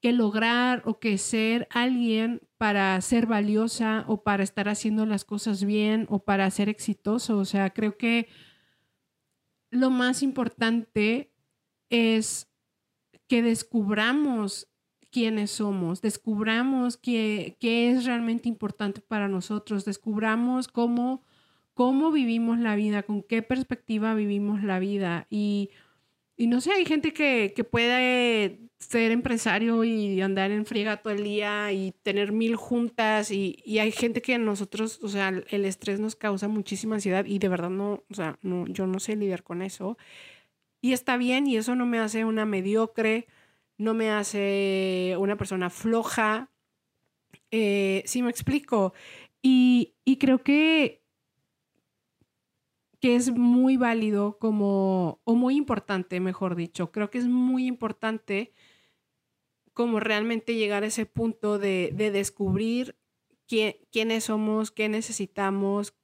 que 0.00 0.12
lograr 0.12 0.82
o 0.84 0.98
que 0.98 1.18
ser 1.18 1.66
alguien 1.70 2.42
para 2.58 3.00
ser 3.00 3.26
valiosa 3.26 4.04
o 4.08 4.22
para 4.22 4.42
estar 4.42 4.68
haciendo 4.68 5.06
las 5.06 5.24
cosas 5.24 5.64
bien 5.64 6.06
o 6.08 6.20
para 6.20 6.50
ser 6.50 6.68
exitoso. 6.68 7.38
O 7.38 7.44
sea, 7.44 7.70
creo 7.70 7.96
que 7.96 8.28
lo 9.70 9.90
más 9.90 10.22
importante 10.22 11.32
es 11.90 12.50
que 13.28 13.42
descubramos 13.42 14.68
quiénes 15.10 15.50
somos, 15.50 16.02
descubramos 16.02 16.96
qué, 16.96 17.56
qué 17.58 17.90
es 17.90 18.04
realmente 18.04 18.48
importante 18.48 19.00
para 19.00 19.28
nosotros, 19.28 19.84
descubramos 19.84 20.68
cómo, 20.68 21.24
cómo 21.76 22.10
vivimos 22.10 22.58
la 22.58 22.74
vida, 22.74 23.02
con 23.02 23.22
qué 23.22 23.42
perspectiva 23.42 24.14
vivimos 24.14 24.64
la 24.64 24.78
vida. 24.78 25.26
Y, 25.28 25.70
y 26.34 26.46
no 26.46 26.62
sé, 26.62 26.72
hay 26.72 26.86
gente 26.86 27.12
que, 27.12 27.52
que 27.54 27.64
puede 27.64 28.60
ser 28.78 29.12
empresario 29.12 29.84
y 29.84 30.22
andar 30.22 30.50
en 30.52 30.64
friega 30.64 30.96
todo 31.02 31.12
el 31.12 31.22
día 31.22 31.70
y 31.72 31.92
tener 32.02 32.32
mil 32.32 32.56
juntas 32.56 33.30
y, 33.30 33.62
y, 33.64 33.78
hay 33.80 33.92
gente 33.92 34.22
que 34.22 34.38
nosotros, 34.38 35.00
o 35.02 35.08
sea, 35.08 35.28
el 35.28 35.64
estrés 35.66 36.00
nos 36.00 36.16
causa 36.16 36.48
muchísima 36.48 36.94
ansiedad 36.96 37.26
y 37.26 37.38
de 37.38 37.48
verdad 37.48 37.70
no, 37.70 38.04
o 38.10 38.14
sea, 38.14 38.38
no, 38.40 38.66
yo 38.68 38.86
no 38.86 38.98
sé 38.98 39.14
lidiar 39.14 39.42
con 39.42 39.60
eso. 39.60 39.98
Y 40.80 40.94
está 40.94 41.18
bien 41.18 41.46
y 41.46 41.58
eso 41.58 41.74
no 41.74 41.84
me 41.84 41.98
hace 41.98 42.24
una 42.24 42.46
mediocre, 42.46 43.26
no 43.76 43.92
me 43.92 44.10
hace 44.10 45.14
una 45.18 45.36
persona 45.36 45.68
floja. 45.68 46.50
Eh, 47.50 48.02
sí 48.06 48.22
me 48.22 48.30
explico. 48.30 48.94
Y, 49.42 49.94
y 50.06 50.16
creo 50.16 50.42
que, 50.42 51.05
que 53.06 53.14
es 53.14 53.30
muy 53.30 53.76
válido 53.76 54.36
como, 54.36 55.20
o 55.22 55.36
muy 55.36 55.54
importante, 55.54 56.18
mejor 56.18 56.56
dicho, 56.56 56.90
creo 56.90 57.08
que 57.08 57.18
es 57.18 57.28
muy 57.28 57.68
importante 57.68 58.52
como 59.74 60.00
realmente 60.00 60.56
llegar 60.56 60.82
a 60.82 60.88
ese 60.88 61.06
punto 61.06 61.60
de, 61.60 61.92
de 61.94 62.10
descubrir 62.10 62.96
quién, 63.46 63.76
quiénes 63.92 64.24
somos, 64.24 64.72
qué 64.72 64.88
necesitamos 64.88 65.94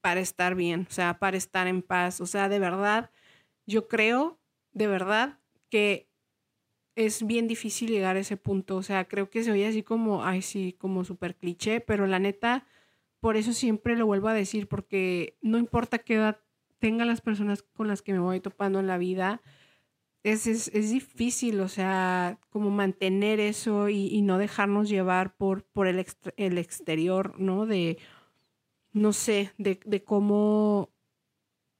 para 0.00 0.20
estar 0.20 0.54
bien, 0.54 0.86
o 0.88 0.90
sea, 0.90 1.18
para 1.18 1.36
estar 1.36 1.66
en 1.66 1.82
paz, 1.82 2.18
o 2.22 2.24
sea, 2.24 2.48
de 2.48 2.60
verdad 2.60 3.10
yo 3.66 3.86
creo, 3.86 4.40
de 4.72 4.86
verdad, 4.86 5.38
que 5.68 6.08
es 6.94 7.26
bien 7.26 7.46
difícil 7.46 7.90
llegar 7.90 8.16
a 8.16 8.20
ese 8.20 8.38
punto. 8.38 8.76
O 8.76 8.82
sea, 8.82 9.06
creo 9.06 9.28
que 9.28 9.44
se 9.44 9.52
oye 9.52 9.66
así 9.66 9.82
como, 9.82 10.24
ay, 10.24 10.40
sí, 10.40 10.74
como 10.78 11.04
súper 11.04 11.36
cliché, 11.36 11.80
pero 11.82 12.06
la 12.06 12.18
neta, 12.18 12.66
por 13.24 13.38
eso 13.38 13.54
siempre 13.54 13.96
lo 13.96 14.04
vuelvo 14.04 14.28
a 14.28 14.34
decir, 14.34 14.68
porque 14.68 15.38
no 15.40 15.56
importa 15.56 15.98
qué 15.98 16.16
edad 16.16 16.40
tengan 16.78 17.06
las 17.06 17.22
personas 17.22 17.62
con 17.62 17.88
las 17.88 18.02
que 18.02 18.12
me 18.12 18.18
voy 18.18 18.38
topando 18.38 18.80
en 18.80 18.86
la 18.86 18.98
vida, 18.98 19.40
es, 20.22 20.46
es, 20.46 20.68
es 20.74 20.90
difícil, 20.90 21.60
o 21.60 21.68
sea, 21.68 22.38
como 22.50 22.68
mantener 22.68 23.40
eso 23.40 23.88
y, 23.88 24.20
no 24.20 24.36
dejarnos 24.36 24.90
llevar 24.90 25.38
por, 25.38 25.64
por 25.64 25.86
el, 25.86 26.04
el 26.36 26.58
exterior, 26.58 27.40
¿no? 27.40 27.64
De, 27.64 27.96
no 28.92 29.14
sé, 29.14 29.52
de, 29.56 29.80
de 29.86 30.04
cómo 30.04 30.90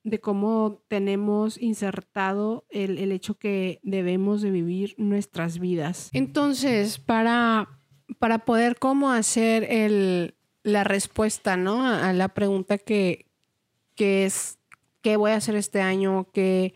de 0.02 0.20
cómo 0.20 0.82
tenemos 0.88 1.60
insertado 1.60 2.64
el, 2.70 2.96
el, 2.96 3.12
hecho 3.12 3.34
que 3.34 3.80
debemos 3.82 4.40
de 4.40 4.50
vivir 4.50 4.94
nuestras 4.96 5.58
vidas. 5.58 6.08
Entonces, 6.14 6.98
para, 6.98 7.82
para 8.18 8.46
poder 8.46 8.78
cómo 8.78 9.10
hacer 9.10 9.64
el, 9.64 10.36
la 10.64 10.82
respuesta 10.82 11.56
¿no? 11.56 11.86
a, 11.86 12.12
la 12.12 12.28
pregunta 12.28 12.78
que, 12.78 13.26
que, 13.94 14.24
es 14.24 14.58
qué 15.00 15.16
voy 15.16 15.30
a 15.30 15.36
hacer 15.36 15.54
este 15.54 15.80
año, 15.80 16.26
qué, 16.32 16.74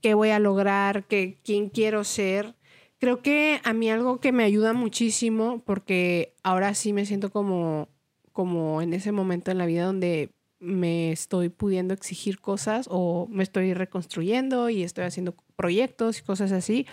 qué 0.00 0.14
voy 0.14 0.30
a 0.30 0.40
lograr, 0.40 1.04
qué, 1.04 1.38
quién 1.44 1.68
quiero 1.68 2.02
ser, 2.02 2.56
creo 2.98 3.22
que 3.22 3.60
a 3.62 3.72
mí 3.72 3.88
algo 3.88 4.18
que 4.18 4.32
me 4.32 4.42
ayuda 4.42 4.72
muchísimo, 4.72 5.62
porque 5.64 6.34
ahora 6.42 6.74
sí 6.74 6.92
me 6.92 7.06
siento 7.06 7.30
como 7.30 7.88
como 8.32 8.80
en 8.80 8.94
ese 8.94 9.12
momento 9.12 9.50
en 9.50 9.58
la 9.58 9.66
vida 9.66 9.84
donde 9.84 10.30
me 10.60 11.12
estoy 11.12 11.48
pudiendo 11.48 11.94
exigir 11.94 12.40
cosas 12.40 12.86
o 12.90 13.26
me 13.30 13.42
estoy 13.42 13.74
reconstruyendo 13.74 14.68
y 14.68 14.82
estoy 14.82 15.04
haciendo 15.04 15.34
proyectos 15.56 16.18
y 16.18 16.22
cosas 16.22 16.52
así. 16.52 16.86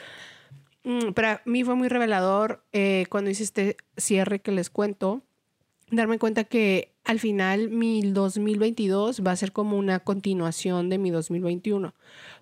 Mm, 0.83 1.11
pero 1.13 1.27
a 1.29 1.41
mí 1.45 1.63
fue 1.63 1.75
muy 1.75 1.89
revelador 1.89 2.63
eh, 2.71 3.05
cuando 3.09 3.29
hice 3.29 3.43
este 3.43 3.77
cierre 3.97 4.39
que 4.39 4.51
les 4.51 4.69
cuento, 4.69 5.21
darme 5.89 6.19
cuenta 6.19 6.43
que 6.43 6.93
al 7.03 7.19
final 7.19 7.69
mi 7.69 8.01
2022 8.01 9.25
va 9.25 9.31
a 9.31 9.35
ser 9.35 9.51
como 9.51 9.77
una 9.77 9.99
continuación 9.99 10.89
de 10.89 10.97
mi 10.97 11.09
2021, 11.09 11.93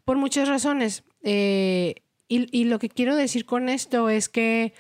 por 0.04 0.18
muchas 0.18 0.48
razones. 0.48 1.04
Eh, 1.24 1.96
y, 2.28 2.48
y, 2.58 2.66
lo 2.66 2.80
que 2.80 2.90
quiero 2.90 3.16
decir 3.16 3.46
con 3.46 3.70
esto 3.70 4.10
es 4.10 4.30
que 4.30 4.74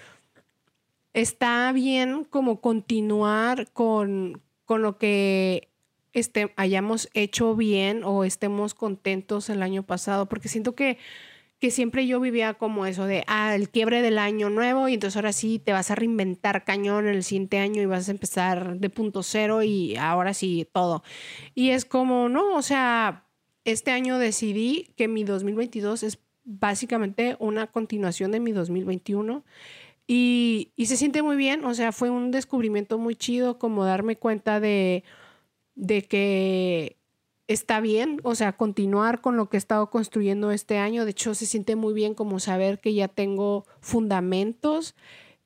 está 1.13 1.71
bien 1.71 2.23
como 2.23 2.59
continuar 2.59 3.71
con, 3.71 4.41
con 4.65 4.81
lo 4.81 4.97
que 4.97 5.69
este, 6.15 6.53
hayamos 6.55 7.09
hecho 7.13 7.55
bien 7.55 8.03
o 8.03 8.23
estemos 8.23 8.73
contentos 8.73 9.49
el 9.49 9.61
año 9.61 9.83
pasado, 9.83 10.27
porque 10.27 10.49
siento 10.49 10.73
que, 10.73 10.97
que 11.59 11.71
siempre 11.71 12.05
yo 12.05 12.19
vivía 12.19 12.55
como 12.55 12.85
eso 12.85 13.05
de, 13.05 13.23
ah, 13.27 13.55
el 13.55 13.69
quiebre 13.69 14.01
del 14.01 14.17
año 14.17 14.49
nuevo 14.49 14.87
y 14.89 14.93
entonces 14.93 15.15
ahora 15.15 15.33
sí 15.33 15.59
te 15.59 15.71
vas 15.71 15.89
a 15.89 15.95
reinventar 15.95 16.65
cañón 16.65 17.07
el 17.07 17.23
siguiente 17.23 17.59
año 17.59 17.81
y 17.81 17.85
vas 17.85 18.07
a 18.07 18.11
empezar 18.11 18.77
de 18.77 18.89
punto 18.89 19.23
cero 19.23 19.63
y 19.63 19.95
ahora 19.95 20.33
sí 20.33 20.67
todo. 20.71 21.03
Y 21.53 21.69
es 21.69 21.85
como, 21.85 22.29
no, 22.29 22.55
o 22.55 22.61
sea, 22.61 23.25
este 23.63 23.91
año 23.91 24.19
decidí 24.19 24.89
que 24.97 25.07
mi 25.07 25.23
2022 25.23 26.03
es 26.03 26.19
básicamente 26.43 27.35
una 27.39 27.67
continuación 27.67 28.31
de 28.31 28.39
mi 28.39 28.51
2021. 28.51 29.43
Y, 30.07 30.71
y 30.75 30.85
se 30.85 30.97
siente 30.97 31.23
muy 31.23 31.35
bien, 31.35 31.65
o 31.65 31.73
sea, 31.73 31.91
fue 31.91 32.11
un 32.11 32.29
descubrimiento 32.29 32.99
muy 32.99 33.15
chido 33.15 33.57
como 33.57 33.85
darme 33.85 34.17
cuenta 34.17 34.59
de, 34.59 35.03
de 35.73 36.03
que 36.03 36.97
está 37.47 37.79
bien, 37.79 38.19
o 38.23 38.35
sea, 38.35 38.53
continuar 38.53 39.21
con 39.21 39.37
lo 39.37 39.49
que 39.49 39.57
he 39.57 39.59
estado 39.59 39.89
construyendo 39.89 40.51
este 40.51 40.77
año. 40.77 41.05
De 41.05 41.11
hecho, 41.11 41.35
se 41.35 41.45
siente 41.45 41.75
muy 41.75 41.93
bien 41.93 42.15
como 42.15 42.39
saber 42.39 42.79
que 42.79 42.93
ya 42.93 43.07
tengo 43.07 43.65
fundamentos 43.81 44.95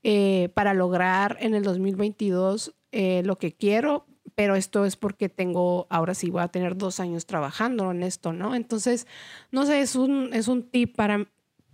eh, 0.03 0.49
para 0.53 0.73
lograr 0.73 1.37
en 1.41 1.53
el 1.53 1.63
2022 1.63 2.73
eh, 2.91 3.21
lo 3.25 3.37
que 3.37 3.53
quiero, 3.53 4.05
pero 4.35 4.55
esto 4.55 4.85
es 4.85 4.95
porque 4.95 5.27
tengo, 5.27 5.87
ahora 5.89 6.13
sí 6.13 6.29
voy 6.29 6.41
a 6.41 6.47
tener 6.47 6.77
dos 6.77 6.99
años 7.01 7.25
trabajando 7.25 7.91
en 7.91 8.03
esto, 8.03 8.31
¿no? 8.31 8.55
Entonces, 8.55 9.05
no 9.51 9.65
sé, 9.65 9.81
es 9.81 9.95
un, 9.95 10.33
es 10.33 10.47
un 10.47 10.63
tip 10.63 10.95
para, 10.95 11.27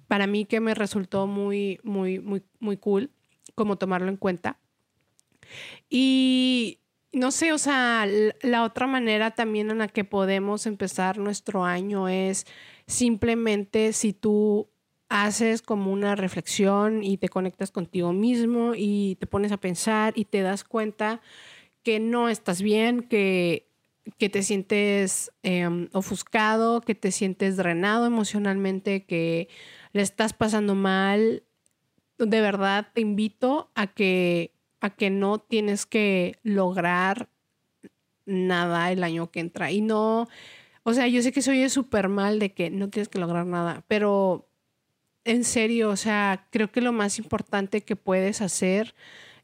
para 0.07 0.25
mí 0.25 0.45
que 0.45 0.59
me 0.59 0.73
resultó 0.73 1.27
muy, 1.27 1.79
muy, 1.83 2.19
muy, 2.19 2.43
muy 2.59 2.77
cool, 2.77 3.11
como 3.53 3.77
tomarlo 3.77 4.09
en 4.09 4.17
cuenta. 4.17 4.57
Y 5.89 6.79
no 7.15 7.31
sé, 7.31 7.53
o 7.53 7.57
sea, 7.57 8.05
la 8.41 8.63
otra 8.63 8.87
manera 8.87 9.31
también 9.31 9.71
en 9.71 9.77
la 9.77 9.87
que 9.87 10.03
podemos 10.03 10.65
empezar 10.65 11.17
nuestro 11.17 11.63
año 11.63 12.09
es 12.09 12.45
simplemente 12.87 13.93
si 13.93 14.11
tú 14.11 14.67
haces 15.07 15.61
como 15.61 15.93
una 15.93 16.15
reflexión 16.15 17.05
y 17.05 17.17
te 17.17 17.29
conectas 17.29 17.71
contigo 17.71 18.11
mismo 18.11 18.73
y 18.75 19.15
te 19.15 19.27
pones 19.27 19.53
a 19.53 19.57
pensar 19.57 20.11
y 20.17 20.25
te 20.25 20.41
das 20.41 20.65
cuenta 20.65 21.21
que 21.83 22.01
no 22.01 22.27
estás 22.27 22.61
bien, 22.61 23.03
que, 23.03 23.69
que 24.17 24.27
te 24.27 24.43
sientes 24.43 25.31
em, 25.41 25.87
ofuscado, 25.93 26.81
que 26.81 26.95
te 26.95 27.11
sientes 27.11 27.55
drenado 27.55 28.07
emocionalmente, 28.07 29.05
que 29.05 29.47
le 29.93 30.01
estás 30.01 30.33
pasando 30.33 30.75
mal, 30.75 31.43
de 32.17 32.41
verdad 32.41 32.87
te 32.93 32.99
invito 32.99 33.71
a 33.73 33.87
que 33.87 34.54
que 34.91 35.09
no 35.09 35.39
tienes 35.39 35.85
que 35.85 36.37
lograr 36.43 37.29
nada 38.25 38.91
el 38.91 39.03
año 39.03 39.31
que 39.31 39.39
entra. 39.39 39.71
Y 39.71 39.81
no, 39.81 40.27
o 40.83 40.93
sea, 40.93 41.07
yo 41.07 41.21
sé 41.21 41.31
que 41.31 41.41
soy 41.41 41.67
súper 41.69 42.09
mal 42.09 42.39
de 42.39 42.53
que 42.53 42.69
no 42.69 42.89
tienes 42.89 43.09
que 43.09 43.19
lograr 43.19 43.45
nada, 43.45 43.83
pero 43.87 44.47
en 45.23 45.43
serio, 45.43 45.89
o 45.89 45.95
sea, 45.95 46.47
creo 46.51 46.71
que 46.71 46.81
lo 46.81 46.93
más 46.93 47.17
importante 47.17 47.81
que 47.81 47.95
puedes 47.95 48.41
hacer 48.41 48.95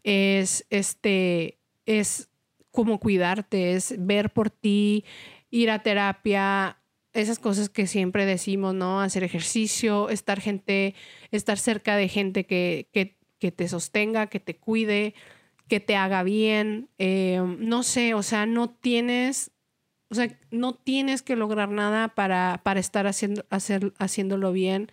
es, 0.04 0.65
este, 0.70 1.58
es 1.86 2.30
como 2.72 3.00
cuidarte, 3.00 3.74
es 3.74 3.96
ver 3.98 4.32
por 4.32 4.50
ti, 4.50 5.04
ir 5.50 5.70
a 5.72 5.84
terapia, 5.84 6.78
esas 7.13 7.39
cosas 7.39 7.70
que 7.70 7.88
siempre 7.88 8.26
decimos, 8.26 8.74
¿no? 8.74 9.02
Hacer 9.02 9.24
ejercicio, 9.24 10.10
estar 10.10 10.39
gente, 10.39 10.96
estar 11.32 11.58
cerca 11.58 11.96
de 11.98 12.08
gente 12.08 12.46
que, 12.46 12.88
que 12.94 13.18
que 13.42 13.52
te 13.52 13.68
sostenga, 13.68 14.28
que 14.28 14.39
te 14.39 14.56
cuide, 14.56 15.15
que 15.72 15.80
te 15.80 15.96
haga 15.96 16.22
bien. 16.24 16.90
Eh, 16.98 17.42
no 17.60 17.84
sé, 17.84 18.14
o 18.14 18.24
sea, 18.24 18.46
no 18.46 18.70
tienes, 18.70 19.52
o 20.10 20.16
sea, 20.16 20.28
no 20.52 20.74
tienes 20.74 21.22
que 21.22 21.38
lograr 21.38 21.70
nada 21.70 22.10
para, 22.10 22.60
para 22.62 22.82
estar 22.82 23.08
haciendo, 23.08 23.46
hacer, 23.50 23.94
haciéndolo 23.98 24.52
bien. 24.52 24.92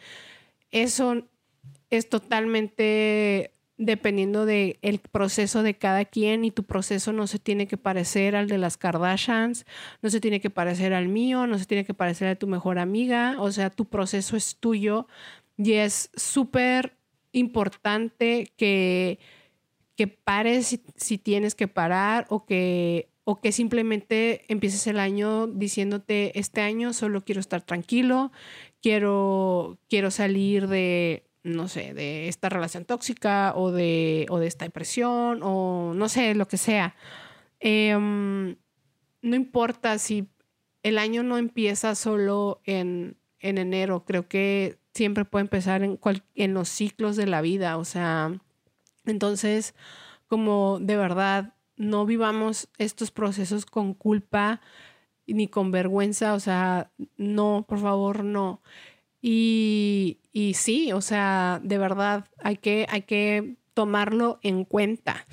Eso 0.70 1.26
es 1.90 2.08
totalmente 2.08 3.54
dependiendo 3.76 4.46
del 4.46 4.78
el 4.82 5.00
proceso 5.00 5.64
de 5.64 5.74
cada 5.74 6.04
quien 6.04 6.44
y 6.44 6.52
tu 6.52 6.62
proceso 6.62 7.12
no 7.12 7.26
se 7.26 7.40
tiene 7.40 7.66
que 7.66 7.76
parecer 7.76 8.36
al 8.36 8.46
de 8.46 8.58
las 8.58 8.76
Kardashians, 8.76 9.66
no 10.00 10.10
se 10.10 10.20
tiene 10.20 10.38
que 10.40 10.50
parecer 10.50 10.94
al 10.94 11.08
mío, 11.08 11.48
no 11.48 11.58
se 11.58 11.66
tiene 11.66 11.84
que 11.84 11.94
parecer 11.94 12.28
a 12.28 12.36
tu 12.36 12.46
mejor 12.46 12.78
amiga, 12.78 13.34
o 13.40 13.50
sea, 13.50 13.70
tu 13.70 13.86
proceso 13.86 14.36
es 14.36 14.58
tuyo 14.60 15.08
y 15.56 15.72
es 15.72 16.10
súper 16.14 16.96
importante 17.32 18.52
que, 18.56 19.18
que 19.98 20.06
pares 20.06 20.78
si, 20.94 21.18
tienes 21.18 21.56
que 21.56 21.66
parar 21.66 22.26
o 22.30 22.46
que, 22.46 23.10
o 23.24 23.40
que 23.40 23.50
simplemente 23.50 24.44
empieces 24.46 24.86
el 24.86 25.00
año 25.00 25.48
diciéndote, 25.48 26.38
este 26.38 26.60
año 26.60 26.92
solo 26.92 27.24
quiero 27.24 27.40
estar 27.40 27.62
tranquilo, 27.62 28.30
quiero, 28.80 29.76
quiero 29.88 30.12
salir 30.12 30.68
de, 30.68 31.24
no 31.42 31.66
sé, 31.66 31.94
de 31.94 32.28
esta 32.28 32.48
relación 32.48 32.84
tóxica 32.84 33.52
o 33.56 33.72
de, 33.72 34.26
o 34.30 34.38
de 34.38 34.46
esta 34.46 34.66
depresión 34.66 35.40
o 35.42 35.94
no 35.96 36.08
sé, 36.08 36.36
lo 36.36 36.46
que 36.46 36.58
sea. 36.58 36.94
Em, 37.58 38.54
no 39.20 39.34
importa 39.34 39.98
si 39.98 40.28
el 40.84 40.98
año 40.98 41.24
no 41.24 41.38
empieza 41.38 41.96
solo 41.96 42.60
en, 42.62 43.16
en 43.40 43.58
enero, 43.58 44.04
creo 44.04 44.28
que 44.28 44.78
siempre 44.94 45.24
puede 45.24 45.42
empezar 45.42 45.82
en, 45.82 45.98
en 46.36 46.54
los 46.54 46.68
ciclos 46.68 47.16
de 47.16 47.26
la 47.26 47.40
vida, 47.40 47.78
o 47.78 47.84
sea, 47.84 48.38
entonces, 49.10 49.74
como 50.26 50.78
de 50.80 50.96
verdad, 50.96 51.54
no 51.76 52.06
vivamos 52.06 52.68
estos 52.78 53.10
procesos 53.10 53.66
con 53.66 53.94
culpa 53.94 54.60
ni 55.26 55.46
con 55.48 55.70
vergüenza, 55.70 56.34
o 56.34 56.40
sea, 56.40 56.90
no, 57.16 57.64
por 57.68 57.80
favor, 57.80 58.24
no. 58.24 58.62
Y, 59.20 60.18
sí, 60.54 60.92
o 60.92 61.00
sea, 61.00 61.60
de 61.62 61.78
verdad, 61.78 62.26
hay 62.38 62.56
que, 62.56 62.86
hay 62.88 63.02
que 63.02 63.56
tomarlo 63.74 64.38
en 64.42 64.64
cuenta. 64.64 65.26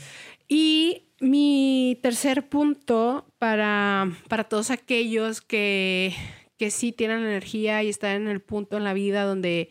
Y 0.48 1.04
mi 1.20 2.00
tercer 2.02 2.50
punto 2.50 3.26
para, 3.40 4.12
para 4.28 4.44
todos 4.46 4.70
aquellos 4.70 5.42
que, 5.42 6.14
que 6.58 6.72
sí 6.72 6.92
tienen 6.92 7.20
energía 7.20 7.84
y 7.84 7.90
están 7.90 8.24
en 8.24 8.28
el 8.28 8.42
punto 8.42 8.78
en 8.78 8.84
la 8.84 8.94
vida 8.94 9.24
donde 9.24 9.70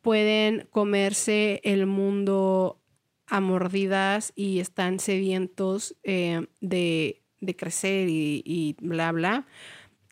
pueden 0.00 0.68
comerse 0.70 1.60
el 1.64 1.86
mundo 1.86 2.80
a 3.26 3.40
mordidas 3.40 4.32
y 4.36 4.60
están 4.60 4.98
sedientos 4.98 5.96
eh, 6.04 6.46
de, 6.60 7.22
crecer 7.56 8.08
y, 8.08 8.76
bla, 8.80 9.12
bla. 9.12 9.46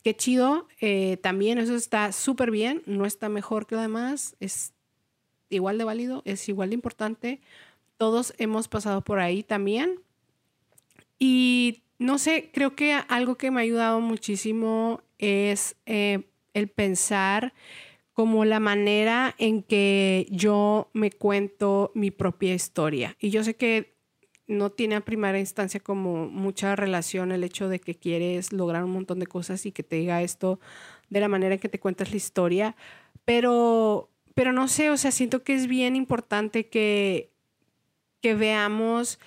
Qué 0.02 0.14
chido. 0.16 0.68
Eh, 0.80 1.18
también 1.22 1.58
eso 1.58 1.74
está 1.74 2.12
súper 2.12 2.50
bien. 2.50 2.82
No 2.86 3.06
está 3.06 3.28
mejor 3.28 3.66
que 3.66 3.76
lo 3.76 3.80
demás. 3.80 4.36
Es 4.40 4.72
igual 5.48 5.78
de 5.78 5.84
válido, 5.84 6.22
es 6.24 6.48
igual 6.48 6.70
de 6.70 6.74
importante. 6.74 7.40
Todos 7.96 8.34
hemos 8.38 8.68
pasado 8.68 9.02
por 9.02 9.20
ahí 9.20 9.42
también. 9.42 10.00
Y 11.18 11.82
no 11.98 12.18
sé, 12.18 12.50
creo 12.52 12.74
que 12.74 12.92
algo 13.08 13.36
que 13.36 13.50
me 13.50 13.60
ha 13.60 13.62
ayudado 13.62 14.00
muchísimo 14.00 15.00
es 15.18 15.76
eh, 15.86 16.24
el 16.52 16.68
pensar 16.68 17.54
como 18.14 18.44
la 18.44 18.60
manera 18.60 19.34
en 19.38 19.62
que 19.62 20.26
yo 20.30 20.88
me 20.94 21.10
cuento 21.10 21.90
mi 21.94 22.10
propia 22.10 22.54
historia. 22.54 23.16
Y 23.20 23.30
yo 23.30 23.44
sé 23.44 23.56
que 23.56 23.94
no 24.46 24.70
tiene 24.70 24.94
a 24.94 25.00
primera 25.00 25.38
instancia 25.38 25.80
como 25.80 26.28
mucha 26.28 26.76
relación 26.76 27.32
el 27.32 27.44
hecho 27.44 27.68
de 27.68 27.80
que 27.80 27.96
quieres 27.96 28.52
lograr 28.52 28.84
un 28.84 28.92
montón 28.92 29.18
de 29.18 29.26
cosas 29.26 29.66
y 29.66 29.72
que 29.72 29.82
te 29.82 29.96
diga 29.96 30.22
esto 30.22 30.60
de 31.10 31.20
la 31.20 31.28
manera 31.28 31.54
en 31.54 31.60
que 31.60 31.68
te 31.68 31.80
cuentas 31.80 32.10
la 32.10 32.16
historia, 32.16 32.76
pero, 33.24 34.10
pero 34.34 34.52
no 34.52 34.68
sé, 34.68 34.90
o 34.90 34.96
sea, 34.96 35.10
siento 35.10 35.42
que 35.42 35.54
es 35.54 35.66
bien 35.66 35.96
importante 35.96 36.68
que, 36.68 37.32
que 38.20 38.34
veamos 38.34 39.18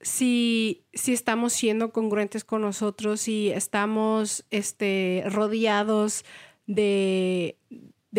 si, 0.00 0.84
si 0.92 1.12
estamos 1.12 1.52
siendo 1.52 1.92
congruentes 1.92 2.42
con 2.42 2.62
nosotros, 2.62 3.20
si 3.20 3.50
estamos 3.50 4.44
este, 4.50 5.24
rodeados 5.26 6.24
de, 6.66 7.58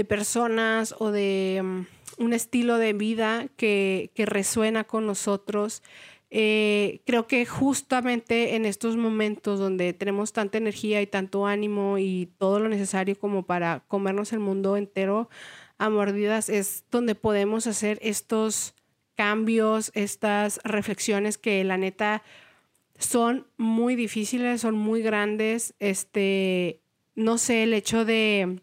personas 0.03 0.95
o 0.97 1.12
de 1.12 1.62
mm, 1.63 2.23
un 2.23 2.34
estilo 2.34 2.77
de 2.79 2.93
vida 2.93 3.47
que, 3.56 4.10
resuena 4.17 4.84
con 4.84 5.06
nosotros. 5.06 5.84
Eh, 6.32 7.01
creo 7.06 7.27
que 7.27 7.45
justamente 7.45 8.56
en 8.56 8.65
estos 8.65 8.97
momentos 8.97 9.60
donde 9.60 9.93
tenemos 9.93 10.34
tanta 10.34 10.58
energía 10.58 10.99
y 11.01 11.08
tanto 11.08 11.45
ánimo 11.45 11.99
y 11.99 12.32
todo 12.39 12.60
lo 12.60 12.69
necesario 12.69 13.17
como 13.19 13.45
para 13.45 13.84
comernos 13.88 14.34
el 14.34 14.39
mundo 14.39 14.75
entero 14.75 15.29
a 15.77 15.91
mordidas, 15.91 16.49
es 16.49 16.86
donde 16.89 17.13
podemos 17.13 17.67
hacer 17.67 17.99
estos 18.01 18.73
cambios, 19.15 19.91
estas 19.93 20.60
reflexiones 20.63 21.38
que 21.38 21.63
la 21.63 21.77
neta 21.77 22.23
son 22.97 23.47
muy 23.58 23.95
difíciles, 23.95 24.62
son 24.62 24.75
muy 24.75 25.01
grandes. 25.01 25.75
Este, 25.79 26.82
no 27.15 27.38
sé, 27.38 27.63
el 27.63 27.73
hecho 27.73 28.06
de, 28.06 28.60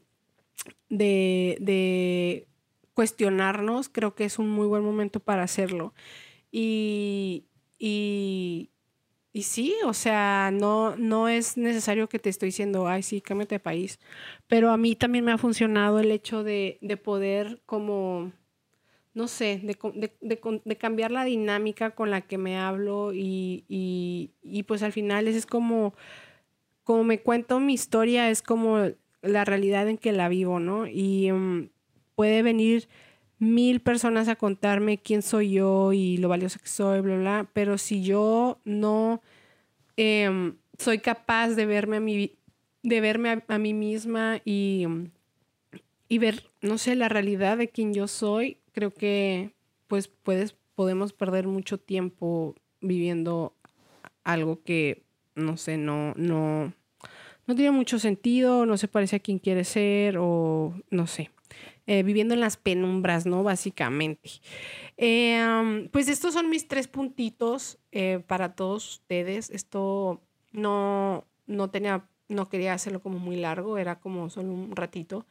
de, 0.90 1.57
de 1.61 2.46
cuestionarnos, 2.94 3.88
creo 3.88 4.14
que 4.14 4.26
es 4.26 4.38
un 4.38 4.50
muy 4.50 4.66
buen 4.66 4.85
momento 4.85 5.20
para 5.20 5.42
hacerlo. 5.42 5.94
Y, 6.53 7.46
y, 7.79 8.70
y 9.33 9.44
sí, 9.44 9.74
o 9.87 9.94
sea, 9.94 10.50
no, 10.53 10.96
no 10.96 11.29
es 11.29 11.57
necesario 11.57 12.09
que 12.09 12.18
te 12.18 12.29
estoy 12.29 12.48
diciendo, 12.48 12.88
ay, 12.88 13.03
sí, 13.03 13.20
cámbiate 13.20 13.55
de 13.55 13.61
país. 13.61 14.00
Pero 14.48 14.70
a 14.70 14.76
mí 14.76 14.96
también 14.96 15.24
me 15.24 15.33
ha 15.33 15.38
funcionado 15.38 16.00
el 16.00 16.11
hecho 16.11 16.42
de, 16.44 16.79
de 16.83 16.96
poder 16.96 17.62
como, 17.64 18.33
no 19.14 19.29
sé, 19.29 19.61
de, 19.62 19.79
de, 20.20 20.40
de, 20.64 20.76
cambiar 20.76 21.12
la 21.12 21.24
dinámica 21.24 21.92
con 21.94 22.11
la 22.11 22.22
que 22.22 22.38
me 22.38 22.59
hablo 22.59 23.12
y, 23.14 23.64
y, 23.68 24.33
y, 24.42 24.64
pues 24.64 24.83
al 24.83 24.92
final 24.92 25.29
es 25.29 25.46
como, 25.46 25.94
como 26.85 27.05
me 27.05 27.20
cuento 27.20 27.61
mi 27.61 27.74
historia, 27.74 28.31
es 28.31 28.42
como 28.42 28.90
la 29.23 29.45
realidad 29.45 29.89
en 29.89 29.99
que 29.99 30.13
la 30.13 30.29
vivo, 30.29 30.61
¿no? 30.61 30.87
Y 30.87 31.31
um, 31.31 31.69
puede 32.15 32.43
venir 32.43 32.89
mil 33.39 33.81
personas 33.81 34.29
a 34.29 34.37
contarme 34.37 34.99
quién 34.99 35.23
soy 35.23 35.53
yo 35.53 35.93
y 35.93 36.19
lo 36.19 36.29
valioso 36.29 36.61
que 36.61 36.69
soy, 36.69 37.01
bla, 37.01 37.17
bla, 37.17 37.51
pero 37.53 37.79
si 37.79 38.03
yo 38.03 38.61
no 38.65 39.23
em, 39.97 40.57
soy 40.79 40.99
capaz 40.99 41.49
de 41.51 41.67
verme 41.67 41.97
a 41.97 42.01
mí, 42.01 42.37
de 42.83 43.01
verme 43.01 43.43
a, 43.49 43.59
mí 43.59 43.75
misma 43.75 44.41
y, 44.45 44.87
y, 46.09 46.19
ver, 46.19 46.51
no 46.61 46.77
sé, 46.79 46.97
la 46.97 47.09
realidad 47.09 47.57
de 47.57 47.69
quién 47.69 47.95
yo 47.95 48.09
soy, 48.09 48.59
creo 48.73 48.93
que 48.93 49.55
pues 49.89 50.09
puedes, 50.09 50.55
podemos 50.75 51.13
perder 51.13 51.47
mucho 51.47 51.79
tiempo 51.79 52.55
viviendo 52.81 53.55
algo 54.23 54.63
que, 54.63 55.03
no 55.35 55.57
sé, 55.57 55.79
no, 55.79 56.13
no, 56.17 56.75
no 57.51 57.57
tiene 57.57 57.73
mucho 57.73 57.99
sentido, 57.99 58.65
no 58.65 58.77
se 58.77 58.87
parece 58.87 59.17
a 59.17 59.19
quien 59.19 59.41
quiere 59.41 59.65
ser 59.65 60.19
o 60.19 60.73
no 60.89 61.09
sé. 61.09 61.33
Eh, 61.89 62.05
viviendo 62.05 62.33
en 62.33 62.39
las 62.39 62.57
penumbras, 62.57 63.27
¿no? 63.27 63.43
Básicamente. 63.43 64.31
Eh, 64.97 65.89
pues 65.91 66.07
estos 66.07 66.35
son 66.35 66.49
mis 66.49 66.69
tres 66.69 66.87
puntitos 66.87 67.81
eh, 67.91 68.23
para 68.25 68.55
todos 68.55 68.89
ustedes. 68.89 69.51
Esto 69.51 70.21
no, 70.53 71.25
no 71.49 71.71
tenía, 71.71 72.07
no 72.29 72.49
quería 72.49 72.73
hacerlo 72.73 73.03
como 73.03 73.19
muy 73.19 73.35
largo, 73.35 73.79
era 73.79 73.99
como 73.99 74.31
solo 74.31 74.53
un 74.53 74.77
ratito. 74.77 75.27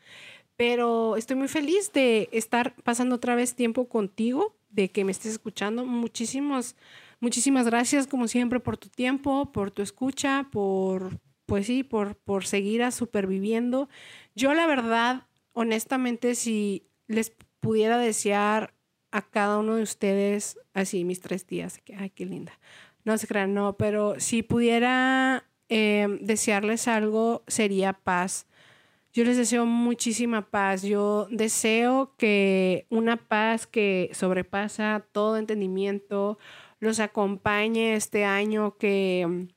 Pero 0.58 1.16
estoy 1.16 1.38
muy 1.38 1.48
feliz 1.48 1.94
de 1.94 2.28
estar 2.34 2.76
pasando 2.84 3.16
otra 3.16 3.36
vez 3.36 3.56
tiempo 3.56 3.88
contigo, 3.88 4.58
de 4.72 4.92
que 4.92 5.06
me 5.06 5.14
estés 5.14 5.32
escuchando. 5.32 5.86
Muchísimas, 5.86 6.76
muchísimas 7.22 7.66
gracias, 7.66 8.08
como 8.08 8.28
siempre, 8.28 8.60
por 8.60 8.76
tu 8.76 8.90
tiempo, 8.90 9.54
por 9.54 9.72
tu 9.72 9.82
escucha, 9.82 10.50
por, 10.52 11.18
pues 11.50 11.66
sí, 11.66 11.84
por, 11.84 12.16
por 12.16 12.46
seguir 12.46 12.84
a 12.84 12.92
superviviendo. 12.92 13.90
Yo, 14.36 14.54
la 14.54 14.68
verdad, 14.68 15.24
honestamente, 15.54 16.36
si 16.36 16.86
les 17.08 17.34
pudiera 17.60 17.98
desear 17.98 18.76
a 19.12 19.24
cada 19.24 19.58
uno 19.58 19.76
de 19.76 19.84
ustedes, 19.84 20.60
así 20.74 21.04
mis 21.04 21.20
tres 21.20 21.48
días, 21.48 21.80
que, 21.80 21.96
ay, 21.96 22.12
qué 22.12 22.26
linda. 22.26 22.54
No 23.04 23.18
se 23.18 23.28
crean, 23.28 23.56
no, 23.56 23.76
pero 23.78 24.20
si 24.20 24.44
pudiera 24.44 25.44
em, 25.70 26.20
desearles 26.20 26.88
algo, 26.88 27.44
sería 27.48 27.94
paz. 27.94 28.46
Yo 29.12 29.24
les 29.24 29.36
deseo 29.38 29.66
muchísima 29.66 30.52
paz. 30.52 30.84
Yo 30.84 31.28
deseo 31.32 32.14
que 32.16 32.86
una 32.92 33.18
paz 33.18 33.66
que 33.66 34.12
sobrepasa 34.14 35.04
todo 35.12 35.38
entendimiento 35.38 36.38
los 36.80 37.00
acompañe 37.00 37.96
este 37.96 38.24
año, 38.24 38.78
que 38.78 39.22
em, 39.22 39.48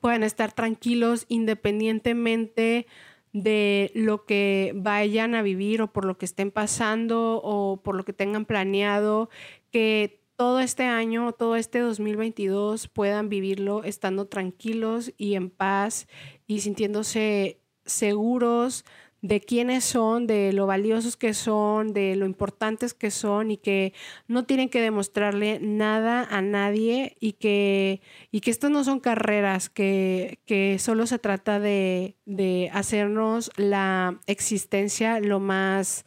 puedan 0.00 0.22
estar 0.22 0.52
tranquilos 0.52 1.26
independientemente 1.28 2.86
de 3.32 3.92
lo 3.94 4.24
que 4.24 4.72
vayan 4.74 5.34
a 5.34 5.42
vivir 5.42 5.82
o 5.82 5.92
por 5.92 6.04
lo 6.04 6.18
que 6.18 6.26
estén 6.26 6.50
pasando 6.50 7.40
o 7.42 7.80
por 7.82 7.94
lo 7.94 8.04
que 8.04 8.12
tengan 8.12 8.44
planeado, 8.44 9.30
que 9.70 10.20
todo 10.36 10.60
este 10.60 10.84
año, 10.84 11.32
todo 11.32 11.54
este 11.54 11.80
2022 11.80 12.88
puedan 12.88 13.28
vivirlo 13.28 13.84
estando 13.84 14.26
tranquilos 14.26 15.12
y 15.18 15.34
en 15.34 15.50
paz 15.50 16.08
y 16.46 16.60
sintiéndose 16.60 17.60
seguros 17.84 18.84
de 19.22 19.40
quiénes 19.40 19.84
son, 19.84 20.26
de 20.26 20.52
lo 20.52 20.66
valiosos 20.66 21.16
que 21.16 21.34
son, 21.34 21.92
de 21.92 22.16
lo 22.16 22.24
importantes 22.24 22.94
que 22.94 23.10
son 23.10 23.50
y 23.50 23.58
que 23.58 23.92
no 24.28 24.44
tienen 24.44 24.70
que 24.70 24.80
demostrarle 24.80 25.58
nada 25.60 26.26
a 26.30 26.40
nadie 26.40 27.16
y 27.20 27.32
que, 27.34 28.00
y 28.30 28.40
que 28.40 28.50
estas 28.50 28.70
no 28.70 28.82
son 28.82 29.00
carreras, 29.00 29.68
que, 29.68 30.38
que 30.46 30.78
solo 30.78 31.06
se 31.06 31.18
trata 31.18 31.60
de, 31.60 32.16
de, 32.24 32.70
hacernos 32.72 33.50
la 33.56 34.18
existencia 34.26 35.20
lo 35.20 35.38
más 35.38 36.04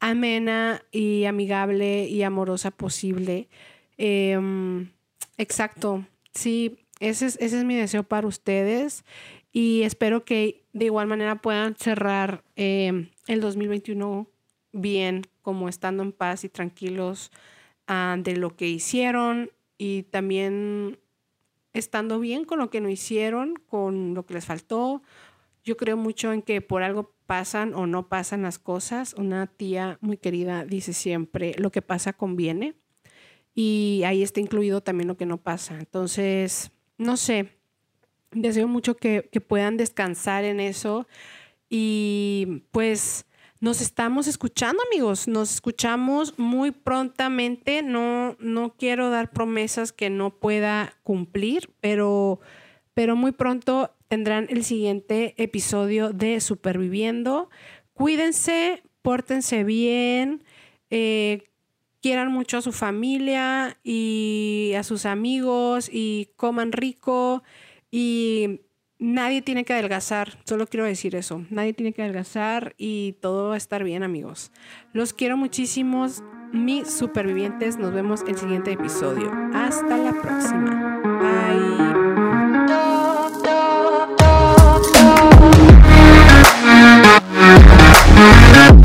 amena 0.00 0.82
y 0.90 1.24
amigable 1.24 2.06
y 2.06 2.22
amorosa 2.22 2.70
posible. 2.70 3.48
Em, 3.96 4.90
exacto, 5.38 6.04
sí, 6.34 6.76
ese 7.00 7.26
es, 7.26 7.38
ese 7.40 7.58
es 7.58 7.64
mi 7.64 7.76
deseo 7.76 8.02
para 8.02 8.26
ustedes 8.26 9.04
y 9.52 9.82
espero 9.82 10.24
que 10.24 10.64
de 10.72 10.86
igual 10.86 11.06
manera 11.06 11.42
puedan 11.42 11.76
cerrar 11.76 12.42
eh, 12.56 13.10
el 13.26 13.40
2021 13.40 14.26
bien, 14.72 15.22
como 15.42 15.68
estando 15.68 16.02
en 16.02 16.12
paz 16.12 16.44
y 16.44 16.48
tranquilos 16.48 17.30
uh, 17.88 18.20
de 18.20 18.36
lo 18.36 18.56
que 18.56 18.68
hicieron 18.68 19.50
y 19.76 20.04
también 20.04 20.98
estando 21.74 22.18
bien 22.18 22.44
con 22.44 22.58
lo 22.58 22.70
que 22.70 22.80
no 22.80 22.88
hicieron, 22.88 23.54
con 23.66 24.14
lo 24.14 24.24
que 24.24 24.34
les 24.34 24.46
faltó. 24.46 25.02
Yo 25.64 25.76
creo 25.76 25.96
mucho 25.96 26.32
en 26.32 26.42
que 26.42 26.60
por 26.60 26.82
algo 26.82 27.14
pasan 27.26 27.74
o 27.74 27.86
no 27.86 28.08
pasan 28.08 28.42
las 28.42 28.58
cosas. 28.58 29.14
Una 29.14 29.46
tía 29.46 29.98
muy 30.00 30.16
querida 30.16 30.64
dice 30.64 30.92
siempre, 30.92 31.54
lo 31.58 31.70
que 31.70 31.82
pasa 31.82 32.12
conviene. 32.12 32.74
Y 33.54 34.02
ahí 34.06 34.22
está 34.22 34.40
incluido 34.40 34.80
también 34.80 35.08
lo 35.08 35.16
que 35.16 35.26
no 35.26 35.36
pasa. 35.36 35.78
Entonces, 35.78 36.72
no 36.96 37.16
sé, 37.16 37.58
deseo 38.32 38.68
mucho 38.68 38.96
que, 38.96 39.22
puedan 39.46 39.76
descansar 39.76 40.44
en 40.44 40.60
eso. 40.60 41.06
Y 41.68 42.64
pues 42.70 43.26
nos 43.60 43.80
estamos 43.80 44.26
escuchando 44.26 44.82
amigos, 44.90 45.28
nos 45.28 45.54
escuchamos 45.54 46.38
muy 46.38 46.72
prontamente, 46.72 47.82
no, 47.82 48.36
no 48.40 48.74
quiero 48.76 49.10
dar 49.10 49.30
promesas 49.30 49.92
que 49.92 50.10
no 50.10 50.30
pueda 50.30 50.98
cumplir, 51.02 51.70
pero, 51.80 52.40
pero 52.92 53.16
muy 53.16 53.32
pronto 53.32 53.94
tendrán 54.08 54.46
el 54.50 54.64
siguiente 54.64 55.34
episodio 55.38 56.12
de 56.12 56.40
Superviviendo. 56.40 57.48
Cuídense, 57.94 58.82
pórtense 59.00 59.64
bien, 59.64 60.44
eh, 60.90 61.44
quieran 62.02 62.32
mucho 62.32 62.58
a 62.58 62.62
su 62.62 62.72
familia 62.72 63.78
y 63.84 64.72
a 64.76 64.82
sus 64.82 65.06
amigos 65.06 65.88
y 65.90 66.30
coman 66.36 66.72
rico 66.72 67.42
y 67.94 68.62
nadie 68.98 69.42
tiene 69.42 69.64
que 69.64 69.74
adelgazar, 69.74 70.38
solo 70.44 70.66
quiero 70.66 70.86
decir 70.86 71.14
eso, 71.14 71.44
nadie 71.50 71.74
tiene 71.74 71.92
que 71.92 72.02
adelgazar 72.02 72.74
y 72.78 73.18
todo 73.20 73.48
va 73.48 73.54
a 73.54 73.58
estar 73.58 73.84
bien 73.84 74.02
amigos. 74.02 74.50
Los 74.94 75.12
quiero 75.12 75.36
muchísimos, 75.36 76.22
mis 76.52 76.90
supervivientes, 76.90 77.76
nos 77.76 77.92
vemos 77.92 78.22
en 78.22 78.30
el 78.30 78.38
siguiente 78.38 78.72
episodio. 78.72 79.30
Hasta 79.52 79.98
la 79.98 80.12
próxima. 80.22 81.00
Bye. 88.72 88.81